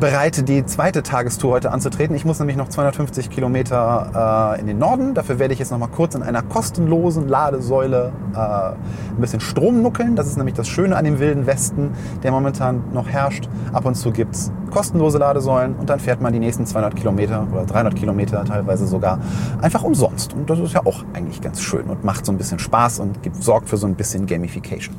[0.00, 2.14] bereit, die zweite Tagestour heute anzutreten.
[2.16, 5.14] Ich muss nämlich noch 250 Kilometer äh, in den Norden.
[5.14, 9.82] Dafür werde ich jetzt noch mal kurz in einer kostenlosen Ladesäule äh, ein bisschen Strom
[9.82, 10.16] nuckeln.
[10.16, 11.92] Das ist nämlich das Schöne an dem wilden Westen,
[12.22, 13.48] der momentan noch herrscht.
[13.72, 17.46] Ab und zu gibt es kostenlose Ladesäulen und dann fährt man die nächsten 200 Kilometer
[17.52, 19.20] oder 300 Kilometer teilweise sogar
[19.62, 20.34] einfach umsonst.
[20.34, 23.22] Und das ist ja auch eigentlich ganz schön und macht so ein bisschen Spaß und
[23.22, 24.96] gibt, sorgt für so ein bisschen Gamification.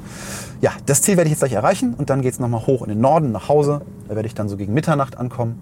[0.61, 2.89] Ja, das Ziel werde ich jetzt gleich erreichen und dann geht es nochmal hoch in
[2.89, 3.81] den Norden nach Hause.
[4.07, 5.59] Da werde ich dann so gegen Mitternacht ankommen.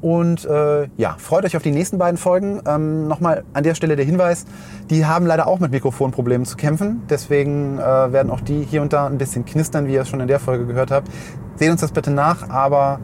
[0.00, 2.60] Und äh, ja, freut euch auf die nächsten beiden Folgen.
[2.66, 4.44] Ähm, Nochmal an der Stelle der Hinweis,
[4.90, 7.02] die haben leider auch mit Mikrofonproblemen zu kämpfen.
[7.08, 10.20] Deswegen äh, werden auch die hier und da ein bisschen knistern, wie ihr es schon
[10.20, 11.08] in der Folge gehört habt.
[11.54, 12.98] Seht uns das bitte nach, aber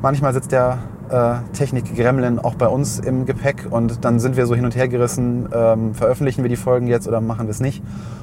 [0.00, 0.78] manchmal sitzt der
[1.10, 4.88] äh, Technik-Gremlin auch bei uns im Gepäck und dann sind wir so hin und her
[4.88, 7.82] gerissen, ähm, veröffentlichen wir die Folgen jetzt oder machen wir es nicht.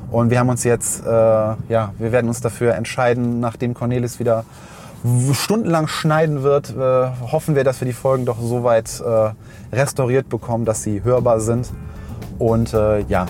[0.10, 4.46] Und wir haben uns jetzt, äh, ja, wir werden uns dafür entscheiden, nachdem Cornelis wieder
[5.34, 9.32] stundenlang schneiden wird, äh, hoffen wir, dass wir die Folgen doch so weit äh,
[9.76, 11.72] restauriert bekommen, dass sie hörbar sind.
[12.38, 13.26] Und äh, ja,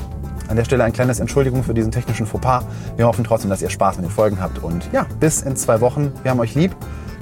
[0.47, 2.65] an der Stelle ein kleines Entschuldigung für diesen technischen Fauxpas.
[2.97, 4.59] Wir hoffen trotzdem, dass ihr Spaß mit den Folgen habt.
[4.59, 6.11] Und ja, bis in zwei Wochen.
[6.23, 6.75] Wir haben euch lieb.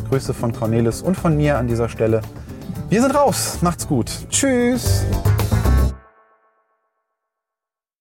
[0.10, 2.22] Grüße von Cornelis und von mir an dieser Stelle.
[2.90, 3.60] Wir sind raus.
[3.62, 4.12] Macht's gut.
[4.30, 5.06] Tschüss.